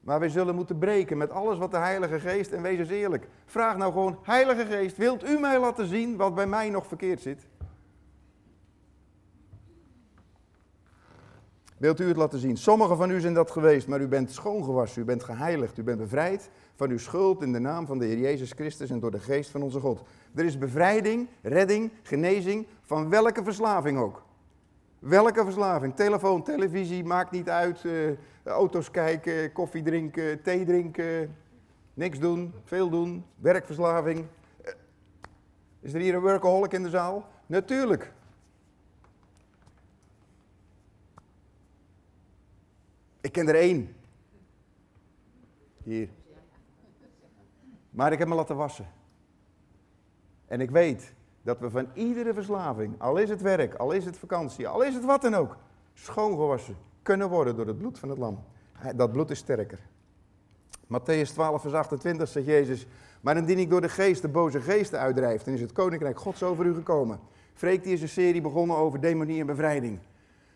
Maar 0.00 0.18
wij 0.18 0.28
zullen 0.28 0.54
moeten 0.54 0.78
breken 0.78 1.18
met 1.18 1.30
alles 1.30 1.58
wat 1.58 1.70
de 1.70 1.76
Heilige 1.76 2.20
Geest, 2.20 2.52
en 2.52 2.62
wees 2.62 2.78
eens 2.78 2.88
eerlijk. 2.88 3.28
Vraag 3.46 3.76
nou 3.76 3.92
gewoon, 3.92 4.18
Heilige 4.22 4.66
Geest, 4.66 4.96
wilt 4.96 5.24
u 5.24 5.38
mij 5.38 5.60
laten 5.60 5.86
zien 5.86 6.16
wat 6.16 6.34
bij 6.34 6.46
mij 6.46 6.70
nog 6.70 6.86
verkeerd 6.86 7.20
zit? 7.20 7.46
Wilt 11.76 12.00
u 12.00 12.08
het 12.08 12.16
laten 12.16 12.38
zien? 12.38 12.56
Sommigen 12.56 12.96
van 12.96 13.10
u 13.10 13.20
zijn 13.20 13.34
dat 13.34 13.50
geweest, 13.50 13.88
maar 13.88 14.00
u 14.00 14.08
bent 14.08 14.30
schoongewassen, 14.30 15.02
u 15.02 15.04
bent 15.04 15.24
geheiligd, 15.24 15.78
u 15.78 15.82
bent 15.82 15.98
bevrijd 15.98 16.50
van 16.74 16.90
uw 16.90 16.98
schuld 16.98 17.42
in 17.42 17.52
de 17.52 17.58
naam 17.58 17.86
van 17.86 17.98
de 17.98 18.04
Heer 18.04 18.18
Jezus 18.18 18.52
Christus 18.52 18.90
en 18.90 19.00
door 19.00 19.10
de 19.10 19.20
geest 19.20 19.50
van 19.50 19.62
onze 19.62 19.80
God. 19.80 20.02
Er 20.34 20.44
is 20.44 20.58
bevrijding, 20.58 21.28
redding, 21.42 21.90
genezing 22.02 22.66
van 22.82 23.08
welke 23.08 23.44
verslaving 23.44 23.98
ook. 23.98 24.22
Welke 25.00 25.44
verslaving? 25.44 25.96
Telefoon, 25.96 26.42
televisie, 26.42 27.04
maakt 27.04 27.30
niet 27.30 27.48
uit. 27.48 27.84
Uh, 27.84 28.16
auto's 28.44 28.90
kijken, 28.90 29.52
koffie 29.52 29.82
drinken, 29.82 30.42
thee 30.42 30.64
drinken. 30.64 31.36
Niks 31.94 32.18
doen, 32.18 32.54
veel 32.64 32.90
doen. 32.90 33.24
Werkverslaving. 33.36 34.18
Uh, 34.18 34.72
is 35.80 35.94
er 35.94 36.00
hier 36.00 36.14
een 36.14 36.20
workaholic 36.20 36.72
in 36.72 36.82
de 36.82 36.88
zaal? 36.88 37.28
Natuurlijk. 37.46 38.12
Ik 43.20 43.32
ken 43.32 43.48
er 43.48 43.54
één. 43.54 43.96
Hier. 45.82 46.08
Maar 47.90 48.12
ik 48.12 48.18
heb 48.18 48.28
me 48.28 48.34
laten 48.34 48.56
wassen. 48.56 48.88
En 50.46 50.60
ik 50.60 50.70
weet 50.70 51.14
dat 51.42 51.58
we 51.58 51.70
van 51.70 51.88
iedere 51.92 52.34
verslaving, 52.34 52.94
al 52.98 53.16
is 53.16 53.28
het 53.28 53.40
werk, 53.40 53.74
al 53.74 53.92
is 53.92 54.04
het 54.04 54.16
vakantie, 54.16 54.68
al 54.68 54.82
is 54.82 54.94
het 54.94 55.04
wat 55.04 55.22
dan 55.22 55.34
ook, 55.34 55.56
schoongewassen 55.94 56.76
kunnen 57.02 57.28
worden 57.28 57.56
door 57.56 57.66
het 57.66 57.78
bloed 57.78 57.98
van 57.98 58.08
het 58.08 58.18
lam. 58.18 58.44
Dat 58.96 59.12
bloed 59.12 59.30
is 59.30 59.38
sterker. 59.38 59.78
Matthäus 60.84 61.32
12, 61.32 61.60
vers 61.60 61.74
28 61.74 62.28
zegt 62.28 62.46
Jezus, 62.46 62.86
maar 63.20 63.36
indien 63.36 63.58
ik 63.58 63.70
door 63.70 63.80
de 63.80 63.88
geest 63.88 64.22
de 64.22 64.28
boze 64.28 64.60
geesten 64.60 64.98
uitdrijf, 64.98 65.42
dan 65.42 65.54
is 65.54 65.60
het 65.60 65.72
koninkrijk 65.72 66.18
Gods 66.18 66.42
over 66.42 66.66
u 66.66 66.74
gekomen. 66.74 67.20
Freek 67.54 67.82
die 67.82 67.92
is 67.92 68.02
een 68.02 68.08
serie 68.08 68.40
begonnen 68.40 68.76
over 68.76 69.00
demonie 69.00 69.40
en 69.40 69.46
bevrijding. 69.46 69.98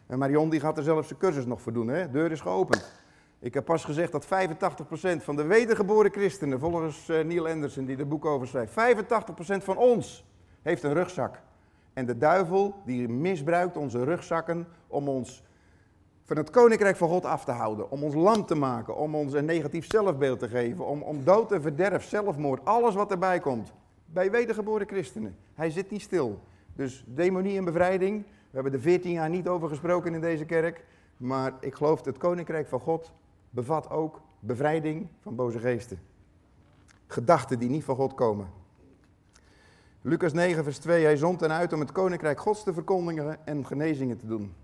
En 0.07 0.19
Marion 0.19 0.51
die 0.51 0.61
gaat 0.61 0.77
er 0.77 0.83
zelfs 0.83 1.09
zijn 1.09 1.19
cursus 1.19 1.47
nog 1.47 1.61
voor 1.61 1.73
doen, 1.73 1.89
hè? 1.89 2.11
deur 2.11 2.31
is 2.31 2.41
geopend. 2.41 2.93
Ik 3.39 3.55
heb 3.55 3.65
pas 3.65 3.85
gezegd 3.85 4.13
dat 4.13 4.27
85% 4.27 4.29
van 5.23 5.37
de 5.37 5.45
wedergeboren 5.45 6.13
christenen, 6.13 6.59
volgens 6.61 7.09
uh, 7.09 7.25
Neil 7.25 7.49
Anderson 7.49 7.85
die 7.85 7.97
er 7.97 8.09
boek 8.09 8.25
over 8.25 8.47
schrijft, 8.47 8.73
85% 8.73 9.65
van 9.65 9.77
ons 9.77 10.25
heeft 10.65 10.83
een 10.83 10.93
rugzak. 10.93 11.41
En 11.93 12.07
de 12.07 12.19
duivel 12.19 12.75
die 12.85 13.09
misbruikt 13.09 13.77
onze 13.77 14.05
rugzakken 14.05 14.67
om 14.87 15.09
ons 15.09 15.43
van 16.25 16.37
het 16.37 16.51
koninkrijk 16.51 16.97
van 16.97 17.09
God 17.09 17.25
af 17.25 17.45
te 17.45 17.51
houden. 17.51 17.91
Om 17.91 18.03
ons 18.03 18.15
lam 18.15 18.47
te 18.47 18.55
maken, 18.55 18.97
om 18.97 19.15
ons 19.15 19.33
een 19.33 19.45
negatief 19.45 19.91
zelfbeeld 19.91 20.39
te 20.39 20.49
geven, 20.49 20.87
om, 20.87 21.03
om 21.03 21.25
dood 21.25 21.53
en 21.53 21.63
verderf, 21.63 22.05
zelfmoord, 22.05 22.65
alles 22.65 22.95
wat 22.95 23.11
erbij 23.11 23.41
komt. 23.41 23.73
Bij 24.07 24.31
wedergeboren 24.31 24.87
christenen. 24.87 25.37
Hij 25.55 25.71
zit 25.71 25.91
niet 25.91 26.03
stil. 26.03 26.41
Dus 26.75 27.05
demonie 27.07 27.57
en 27.57 27.65
bevrijding, 27.65 28.23
we 28.23 28.51
hebben 28.51 28.73
er 28.73 28.81
14 28.81 29.13
jaar 29.13 29.29
niet 29.29 29.49
over 29.49 29.69
gesproken 29.69 30.15
in 30.15 30.21
deze 30.21 30.45
kerk. 30.45 30.85
Maar 31.17 31.53
ik 31.61 31.75
geloof 31.75 31.97
dat 31.97 32.07
het 32.07 32.19
koninkrijk 32.19 32.69
van 32.69 32.81
God 32.81 33.13
bevat 33.51 33.91
ook 33.91 34.21
bevrijding 34.41 35.09
van 35.21 35.35
boze 35.35 35.59
geesten. 35.59 35.99
Gedachten 37.07 37.59
die 37.59 37.69
niet 37.69 37.85
van 37.85 37.97
God 37.97 38.15
komen. 38.15 38.64
Lucas 40.07 40.33
9, 40.33 40.65
vers 40.65 40.79
2. 40.79 41.05
Hij 41.05 41.17
zond 41.17 41.41
hen 41.41 41.53
uit 41.53 41.73
om 41.73 41.81
het 41.81 41.93
koninkrijk 41.93 42.41
Gods 42.41 42.63
te 42.63 42.73
verkondigen 42.73 43.47
en 43.47 43.67
genezingen 43.67 44.19
te 44.19 44.27
doen. 44.27 44.55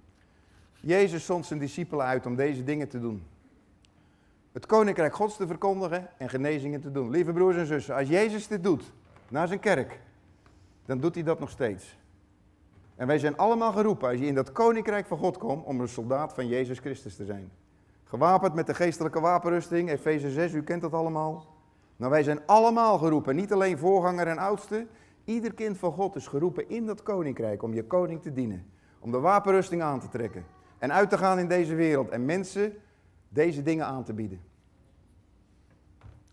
Jezus 0.81 1.25
zond 1.25 1.47
zijn 1.47 1.59
discipelen 1.59 2.07
uit 2.07 2.27
om 2.27 2.37
deze 2.37 2.65
dingen 2.65 2.89
te 2.89 3.01
doen. 3.01 3.23
Het 4.53 4.67
koninkrijk 4.67 5.15
Gods 5.15 5.37
te 5.37 5.47
verkondigen 5.47 6.09
en 6.19 6.29
genezingen 6.29 6.81
te 6.81 6.91
doen. 6.91 7.11
Lieve 7.11 7.33
broers 7.33 7.57
en 7.57 7.67
zussen, 7.67 7.95
als 7.95 8.09
Jezus 8.09 8.47
dit 8.47 8.63
doet 8.63 8.93
naar 9.29 9.49
zijn 9.49 9.61
kerk, 9.61 10.01
dan 10.87 10.99
doet 10.99 11.15
hij 11.15 11.25
dat 11.25 11.41
nog 11.41 11.51
steeds. 11.51 11.99
En 12.97 13.07
wij 13.07 13.19
zijn 13.19 13.37
allemaal 13.37 13.73
geroepen, 13.73 14.09
als 14.09 14.19
je 14.19 14.27
in 14.27 14.35
dat 14.35 14.53
koninkrijk 14.53 15.07
van 15.07 15.19
God 15.19 15.39
komt, 15.39 15.65
om 15.65 15.81
een 15.81 15.89
soldaat 15.89 16.33
van 16.35 16.47
Jezus 16.47 16.79
Christus 16.79 17.17
te 17.17 17.25
zijn. 17.25 17.51
Gewapend 18.05 18.55
met 18.55 18.67
de 18.67 18.75
geestelijke 18.75 19.21
wapenrusting, 19.21 19.91
Efeze 19.91 20.31
6, 20.31 20.53
u 20.53 20.63
kent 20.63 20.83
dat 20.83 20.93
allemaal. 20.93 21.47
Nou, 21.97 22.11
wij 22.11 22.23
zijn 22.23 22.41
allemaal 22.47 22.99
geroepen, 22.99 23.37
niet 23.37 23.53
alleen 23.53 23.79
voorganger 23.79 24.27
en 24.27 24.39
oudste, 24.39 24.87
Ieder 25.25 25.55
kind 25.55 25.79
van 25.79 25.93
God 25.93 26.17
is 26.17 26.27
geroepen 26.27 26.69
in 26.69 26.87
dat 26.87 27.03
koninkrijk 27.03 27.63
om 27.63 27.75
je 27.75 27.87
koning 27.87 28.23
te 28.23 28.33
dienen. 28.33 28.67
om 29.03 29.11
de 29.11 29.21
wapenrusting 29.21 29.83
aan 29.83 30.01
te 30.01 30.09
trekken 30.09 30.45
en 30.79 30.93
uit 30.93 31.11
te 31.11 31.19
gaan 31.19 31.39
in 31.39 31.49
deze 31.49 31.75
wereld 31.75 32.09
en 32.09 32.25
mensen 32.25 32.75
deze 33.29 33.63
dingen 33.63 33.87
aan 33.87 34.05
te 34.05 34.13
bieden. 34.13 34.41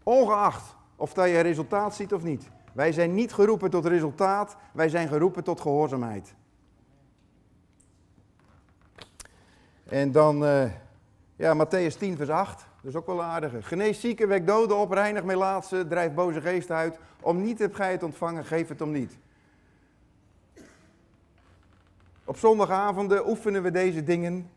Ongeacht 0.04 0.76
of 0.96 1.14
dat 1.14 1.28
je 1.28 1.40
resultaat 1.40 1.96
ziet 1.96 2.14
of 2.14 2.24
niet. 2.24 2.50
Wij 2.74 2.92
zijn 2.92 3.14
niet 3.14 3.34
geroepen 3.34 3.70
tot 3.70 3.86
resultaat, 3.86 4.58
wij 4.74 4.90
zijn 4.90 5.08
geroepen 5.08 5.44
tot 5.44 5.62
gehoorzaamheid. 5.62 6.36
En 9.84 10.12
dan, 10.12 10.44
uh, 10.44 10.72
ja, 11.36 11.66
Matthäus 11.66 11.98
10, 11.98 12.16
vers 12.16 12.30
8. 12.30 12.67
Dat 12.82 12.92
is 12.92 12.96
ook 12.96 13.06
wel 13.06 13.24
aardig. 13.24 13.68
Genees 13.68 14.00
zieken, 14.00 14.28
wek 14.28 14.48
doden 14.48 14.78
op, 14.78 14.92
reinig 14.92 15.24
melaatse, 15.24 15.88
drijf 15.88 16.14
boze 16.14 16.42
geesten 16.42 16.76
uit. 16.76 17.00
Om 17.22 17.42
niet 17.42 17.60
heb 17.60 17.74
gij 17.74 17.92
het 17.92 18.04
ontvangen, 18.04 18.46
geef 18.46 18.68
het 18.68 18.82
om 18.82 18.92
niet. 18.92 19.18
Op 22.26 22.38
zondagavonden 22.38 23.30
oefenen 23.30 23.64
we 23.64 23.72
deze 23.72 24.04
dingen, 24.04 24.50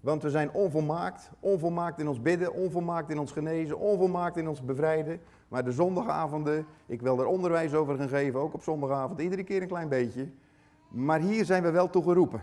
want 0.00 0.22
we 0.22 0.30
zijn 0.30 0.50
onvolmaakt. 0.50 1.30
Onvolmaakt 1.40 2.00
in 2.00 2.08
ons 2.08 2.22
bidden, 2.22 2.52
onvolmaakt 2.52 3.10
in 3.10 3.18
ons 3.18 3.32
genezen, 3.32 3.78
onvolmaakt 3.78 4.36
in 4.36 4.48
ons 4.48 4.64
bevrijden. 4.64 5.20
Maar 5.48 5.64
de 5.64 5.72
zondagavonden, 5.72 6.66
ik 6.86 7.00
wil 7.00 7.20
er 7.20 7.26
onderwijs 7.26 7.74
over 7.74 7.96
gaan 7.96 8.08
geven, 8.08 8.40
ook 8.40 8.54
op 8.54 8.62
zondagavond, 8.62 9.20
iedere 9.20 9.44
keer 9.44 9.62
een 9.62 9.68
klein 9.68 9.88
beetje. 9.88 10.28
Maar 10.88 11.20
hier 11.20 11.44
zijn 11.44 11.62
we 11.62 11.70
wel 11.70 11.90
toe 11.90 12.02
geroepen. 12.02 12.40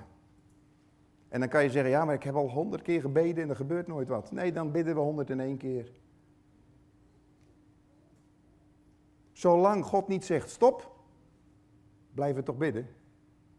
En 1.35 1.41
dan 1.41 1.49
kan 1.49 1.63
je 1.63 1.69
zeggen, 1.69 1.91
ja, 1.91 2.05
maar 2.05 2.13
ik 2.13 2.23
heb 2.23 2.35
al 2.35 2.49
honderd 2.49 2.81
keer 2.81 3.01
gebeden 3.01 3.43
en 3.43 3.49
er 3.49 3.55
gebeurt 3.55 3.87
nooit 3.87 4.07
wat. 4.07 4.31
Nee, 4.31 4.51
dan 4.51 4.71
bidden 4.71 4.95
we 4.95 4.99
honderd 4.99 5.29
in 5.29 5.39
één 5.39 5.57
keer. 5.57 5.91
Zolang 9.31 9.85
God 9.85 10.07
niet 10.07 10.25
zegt 10.25 10.49
stop, 10.49 10.91
blijven 12.13 12.35
we 12.35 12.43
toch 12.43 12.57
bidden. 12.57 12.87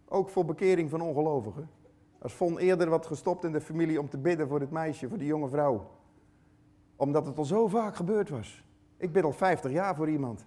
Ook 0.08 0.28
voor 0.28 0.44
bekering 0.44 0.90
van 0.90 1.00
ongelovigen. 1.00 1.70
Als 2.18 2.32
Von 2.32 2.58
eerder 2.58 2.88
wat 2.88 3.06
gestopt 3.06 3.44
in 3.44 3.52
de 3.52 3.60
familie 3.60 4.00
om 4.00 4.08
te 4.08 4.18
bidden 4.18 4.48
voor 4.48 4.58
dit 4.58 4.70
meisje, 4.70 5.08
voor 5.08 5.18
die 5.18 5.26
jonge 5.26 5.48
vrouw. 5.48 5.90
Omdat 6.96 7.26
het 7.26 7.38
al 7.38 7.44
zo 7.44 7.68
vaak 7.68 7.96
gebeurd 7.96 8.28
was. 8.28 8.64
Ik 8.96 9.12
bid 9.12 9.24
al 9.24 9.32
50 9.32 9.70
jaar 9.70 9.96
voor 9.96 10.08
iemand. 10.08 10.46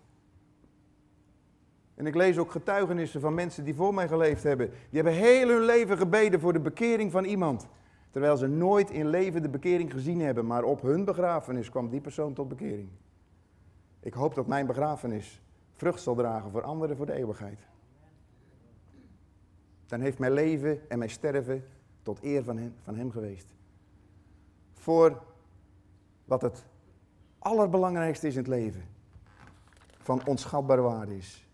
En 2.00 2.06
ik 2.06 2.16
lees 2.16 2.38
ook 2.38 2.52
getuigenissen 2.52 3.22
van 3.22 3.34
mensen 3.34 3.64
die 3.64 3.76
voor 3.76 3.94
mij 3.94 4.08
geleefd 4.08 4.44
hebben. 4.44 4.70
Die 4.70 5.02
hebben 5.02 5.14
heel 5.14 5.48
hun 5.48 5.62
leven 5.62 5.98
gebeden 5.98 6.40
voor 6.40 6.54
de 6.54 6.60
bekering 6.60 7.12
van 7.12 7.24
iemand. 7.24 7.68
Terwijl 8.10 8.38
ze 8.38 8.48
nooit 8.48 8.90
in 8.90 9.08
leven 9.08 9.42
de 9.42 9.50
bekering 9.50 9.92
gezien 9.92 10.22
hebben. 10.22 10.46
Maar 10.46 10.64
op 10.64 10.82
hun 10.82 11.06
begrafenis 11.06 11.70
kwam 11.70 11.90
die 11.90 12.02
persoon 12.02 12.34
tot 12.34 12.48
bekering. 12.48 12.90
Ik 14.00 14.14
hoop 14.14 14.36
dat 14.36 14.48
mijn 14.48 14.66
begrafenis 14.66 15.42
vrucht 15.74 16.02
zal 16.02 16.16
dragen 16.16 16.52
voor 16.52 16.62
anderen 16.62 16.98
voor 16.98 17.06
de 17.06 17.14
eeuwigheid. 17.14 17.60
Dan 19.86 20.02
heeft 20.02 20.20
mijn 20.20 20.34
leven 20.34 20.90
en 20.90 20.98
mijn 20.98 21.10
sterven 21.10 21.64
tot 22.04 22.24
eer 22.24 22.44
van 22.44 22.58
hem, 22.84 23.12
geweest. 23.12 23.54
Voor 24.74 25.22
wat 26.26 26.42
het 26.42 26.66
allerbelangrijkste 27.40 28.28
is 28.28 28.34
in 28.34 28.40
het 28.40 28.50
leven. 28.50 28.84
Van 29.98 30.26
onschatbare 30.26 30.82
waarde 30.82 31.18
is. 31.18 31.49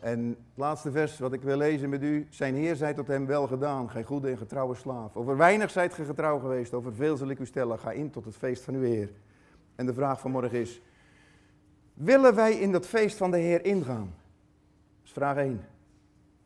En 0.00 0.28
het 0.28 0.38
laatste 0.54 0.90
vers 0.90 1.18
wat 1.18 1.32
ik 1.32 1.42
wil 1.42 1.56
lezen 1.56 1.88
met 1.88 2.02
u. 2.02 2.26
Zijn 2.30 2.54
Heer 2.54 2.76
zij 2.76 2.94
tot 2.94 3.06
hem 3.06 3.26
wel 3.26 3.46
gedaan, 3.46 3.90
gij 3.90 4.02
goede 4.02 4.30
en 4.30 4.38
getrouwe 4.38 4.74
slaaf. 4.74 5.16
Over 5.16 5.36
weinig 5.36 5.70
zijt 5.70 5.94
ge 5.94 6.04
getrouw 6.04 6.38
geweest, 6.38 6.74
over 6.74 6.94
veel 6.94 7.16
zal 7.16 7.28
ik 7.28 7.38
u 7.38 7.46
stellen. 7.46 7.78
Ga 7.78 7.92
in 7.92 8.10
tot 8.10 8.24
het 8.24 8.36
feest 8.36 8.64
van 8.64 8.74
uw 8.74 8.82
Heer. 8.82 9.10
En 9.74 9.86
de 9.86 9.94
vraag 9.94 10.20
van 10.20 10.30
morgen 10.30 10.60
is, 10.60 10.80
willen 11.94 12.34
wij 12.34 12.52
in 12.52 12.72
dat 12.72 12.86
feest 12.86 13.16
van 13.16 13.30
de 13.30 13.38
Heer 13.38 13.64
ingaan? 13.64 14.14
Dat 14.96 15.04
is 15.04 15.12
vraag 15.12 15.36
1. 15.36 15.64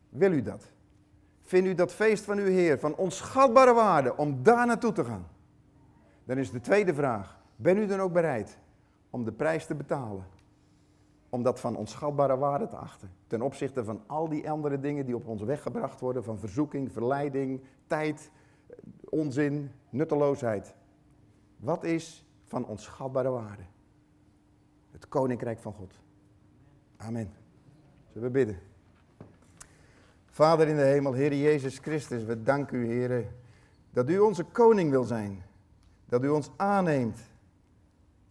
Wil 0.08 0.32
u 0.32 0.42
dat? 0.42 0.70
Vindt 1.42 1.68
u 1.68 1.74
dat 1.74 1.92
feest 1.92 2.24
van 2.24 2.38
uw 2.38 2.46
Heer 2.46 2.78
van 2.78 2.94
onschatbare 2.94 3.72
waarde 3.72 4.16
om 4.16 4.42
daar 4.42 4.66
naartoe 4.66 4.92
te 4.92 5.04
gaan? 5.04 5.26
Dan 6.24 6.38
is 6.38 6.50
de 6.50 6.60
tweede 6.60 6.94
vraag, 6.94 7.40
ben 7.56 7.76
u 7.76 7.86
dan 7.86 8.00
ook 8.00 8.12
bereid 8.12 8.58
om 9.10 9.24
de 9.24 9.32
prijs 9.32 9.66
te 9.66 9.74
betalen? 9.74 10.24
Om 11.30 11.42
dat 11.42 11.60
van 11.60 11.76
onschatbare 11.76 12.36
waarde 12.36 12.66
te 12.66 12.76
achten. 12.76 13.10
Ten 13.26 13.42
opzichte 13.42 13.84
van 13.84 14.02
al 14.06 14.28
die 14.28 14.50
andere 14.50 14.80
dingen 14.80 15.06
die 15.06 15.14
op 15.14 15.26
ons 15.26 15.42
weggebracht 15.42 16.00
worden, 16.00 16.24
van 16.24 16.38
verzoeking, 16.38 16.92
verleiding, 16.92 17.60
tijd, 17.86 18.30
onzin, 19.08 19.70
nutteloosheid. 19.90 20.74
Wat 21.56 21.84
is 21.84 22.26
van 22.44 22.66
onschatbare 22.66 23.28
waarde? 23.28 23.62
Het 24.90 25.08
koninkrijk 25.08 25.58
van 25.58 25.72
God. 25.72 25.94
Amen. 26.96 27.32
Zullen 28.12 28.32
we 28.32 28.38
bidden? 28.38 28.58
Vader 30.26 30.68
in 30.68 30.76
de 30.76 30.82
hemel, 30.82 31.12
Heer 31.12 31.34
Jezus 31.34 31.78
Christus, 31.78 32.24
we 32.24 32.42
danken 32.42 32.78
u, 32.78 32.86
Heer, 32.86 33.26
dat 33.90 34.08
u 34.08 34.18
onze 34.18 34.44
koning 34.44 34.90
wil 34.90 35.04
zijn. 35.04 35.42
Dat 36.06 36.24
u 36.24 36.28
ons 36.28 36.50
aanneemt. 36.56 37.18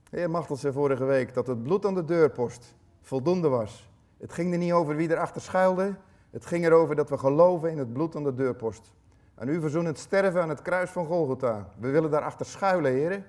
Heer 0.09 0.29
Machtels 0.29 0.59
zei 0.59 0.73
vorige 0.73 1.05
week 1.05 1.33
dat 1.33 1.47
het 1.47 1.63
bloed 1.63 1.85
aan 1.85 1.95
de 1.95 2.05
deurpost 2.05 2.75
voldoende 3.01 3.47
was. 3.47 3.89
Het 4.17 4.33
ging 4.33 4.51
er 4.51 4.57
niet 4.57 4.71
over 4.71 4.95
wie 4.95 5.11
erachter 5.11 5.41
schuilde. 5.41 5.95
Het 6.29 6.45
ging 6.45 6.65
erover 6.65 6.95
dat 6.95 7.09
we 7.09 7.17
geloven 7.17 7.71
in 7.71 7.77
het 7.77 7.93
bloed 7.93 8.15
aan 8.15 8.23
de 8.23 8.33
deurpost. 8.33 8.93
En 9.35 9.47
u 9.47 9.59
verzoenend 9.59 9.97
sterven 9.97 10.41
aan 10.41 10.49
het 10.49 10.61
kruis 10.61 10.89
van 10.89 11.05
Golgotha. 11.05 11.69
We 11.79 11.89
willen 11.89 12.11
daarachter 12.11 12.45
schuilen, 12.45 12.91
heren. 12.91 13.25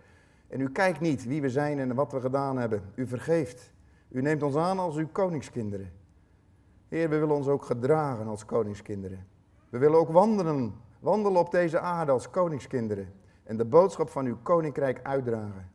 En 0.49 0.61
u 0.61 0.71
kijkt 0.71 1.01
niet 1.01 1.25
wie 1.25 1.41
we 1.41 1.51
zijn 1.51 1.79
en 1.79 1.95
wat 1.95 2.13
we 2.13 2.21
gedaan 2.21 2.59
hebben. 2.59 2.83
U 2.95 3.07
vergeeft. 3.07 3.73
U 4.09 4.23
neemt 4.23 4.43
ons 4.43 4.57
aan 4.57 4.79
als 4.79 4.97
uw 4.97 5.09
koningskinderen. 5.13 5.93
Heer, 6.89 7.09
we 7.09 7.19
willen 7.19 7.37
ons 7.37 7.49
ook 7.49 7.65
gedragen 7.65 8.27
als 8.27 8.45
koningskinderen. 8.45 9.27
We 9.69 9.79
willen 9.79 9.99
ook 9.99 10.11
wandelen, 10.11 10.75
wandelen 10.99 11.41
op 11.41 11.51
deze 11.51 11.79
aarde 11.79 12.13
als 12.13 12.31
koningskinderen. 12.31 13.13
En 13.43 13.57
de 13.57 13.65
boodschap 13.65 14.11
van 14.11 14.27
uw 14.27 14.37
koninkrijk 14.43 15.01
uitdragen. 15.03 15.71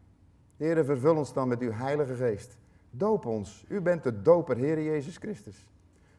Heer, 0.57 0.85
vervul 0.85 1.15
ons 1.15 1.33
dan 1.33 1.47
met 1.47 1.61
uw 1.61 1.71
heilige 1.71 2.15
geest. 2.15 2.57
Doop 2.97 3.25
ons. 3.25 3.65
U 3.67 3.81
bent 3.81 4.03
de 4.03 4.21
doper, 4.21 4.57
Heer 4.57 4.83
Jezus 4.83 5.17
Christus. 5.17 5.67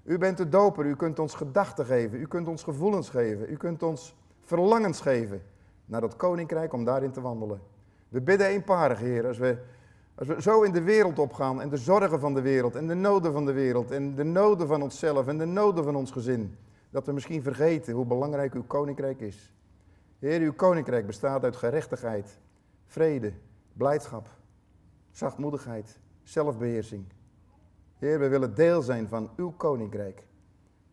U 0.03 0.19
bent 0.19 0.37
de 0.37 0.49
doper. 0.49 0.85
U 0.85 0.97
kunt 0.97 1.19
ons 1.19 1.35
gedachten 1.35 1.85
geven. 1.85 2.21
U 2.21 2.27
kunt 2.27 2.49
ons 2.49 2.63
gevoelens 2.63 3.09
geven. 3.09 3.51
U 3.53 3.57
kunt 3.57 3.83
ons 3.83 4.15
verlangens 4.41 5.01
geven 5.01 5.43
naar 5.85 6.01
dat 6.01 6.17
koninkrijk 6.17 6.73
om 6.73 6.85
daarin 6.85 7.11
te 7.11 7.21
wandelen. 7.21 7.61
We 8.09 8.21
bidden 8.21 8.47
eenparig, 8.47 8.99
Heer, 8.99 9.27
als 9.27 9.39
we, 9.39 9.59
als 10.15 10.29
we 10.29 10.43
zo 10.43 10.63
in 10.63 10.73
de 10.73 10.83
wereld 10.83 11.19
opgaan 11.19 11.61
en 11.61 11.69
de 11.69 11.77
zorgen 11.77 12.21
van 12.21 12.35
de 12.35 12.41
wereld 12.41 12.75
en 12.75 12.87
de 12.87 12.95
noden 12.95 13.33
van 13.33 13.47
de 13.47 13.53
wereld 13.53 13.91
en 13.91 14.15
de 14.15 14.25
noden 14.25 14.67
van 14.67 14.83
onszelf 14.83 15.27
en 15.27 15.39
de 15.39 15.45
noden 15.45 15.85
van 15.85 15.97
ons 15.97 16.11
gezin, 16.11 16.57
dat 16.91 17.07
we 17.07 17.13
misschien 17.13 17.43
vergeten 17.43 17.95
hoe 17.95 18.07
belangrijk 18.07 18.55
uw 18.55 18.65
koninkrijk 18.67 19.21
is. 19.21 19.55
Heer, 20.19 20.41
uw 20.41 20.53
koninkrijk 20.53 21.07
bestaat 21.07 21.45
uit 21.45 21.57
gerechtigheid, 21.57 22.39
vrede, 22.87 23.33
blijdschap, 23.73 24.29
zachtmoedigheid, 25.11 25.99
zelfbeheersing. 26.29 27.05
Heer, 27.99 28.19
we 28.19 28.29
willen 28.29 28.55
deel 28.55 28.83
zijn 28.83 29.09
van 29.09 29.31
uw 29.37 29.51
koninkrijk. 29.51 30.27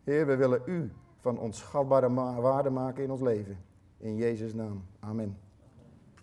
Heer, 0.04 0.26
we 0.26 0.36
willen 0.36 0.62
u 0.66 0.92
van 1.20 1.38
onschatbare 1.38 2.12
waarde 2.40 2.70
maken 2.70 3.02
in 3.02 3.10
ons 3.10 3.20
leven. 3.20 3.58
In 3.98 4.16
Jezus' 4.16 4.54
naam. 4.54 4.84
Amen. 5.00 5.43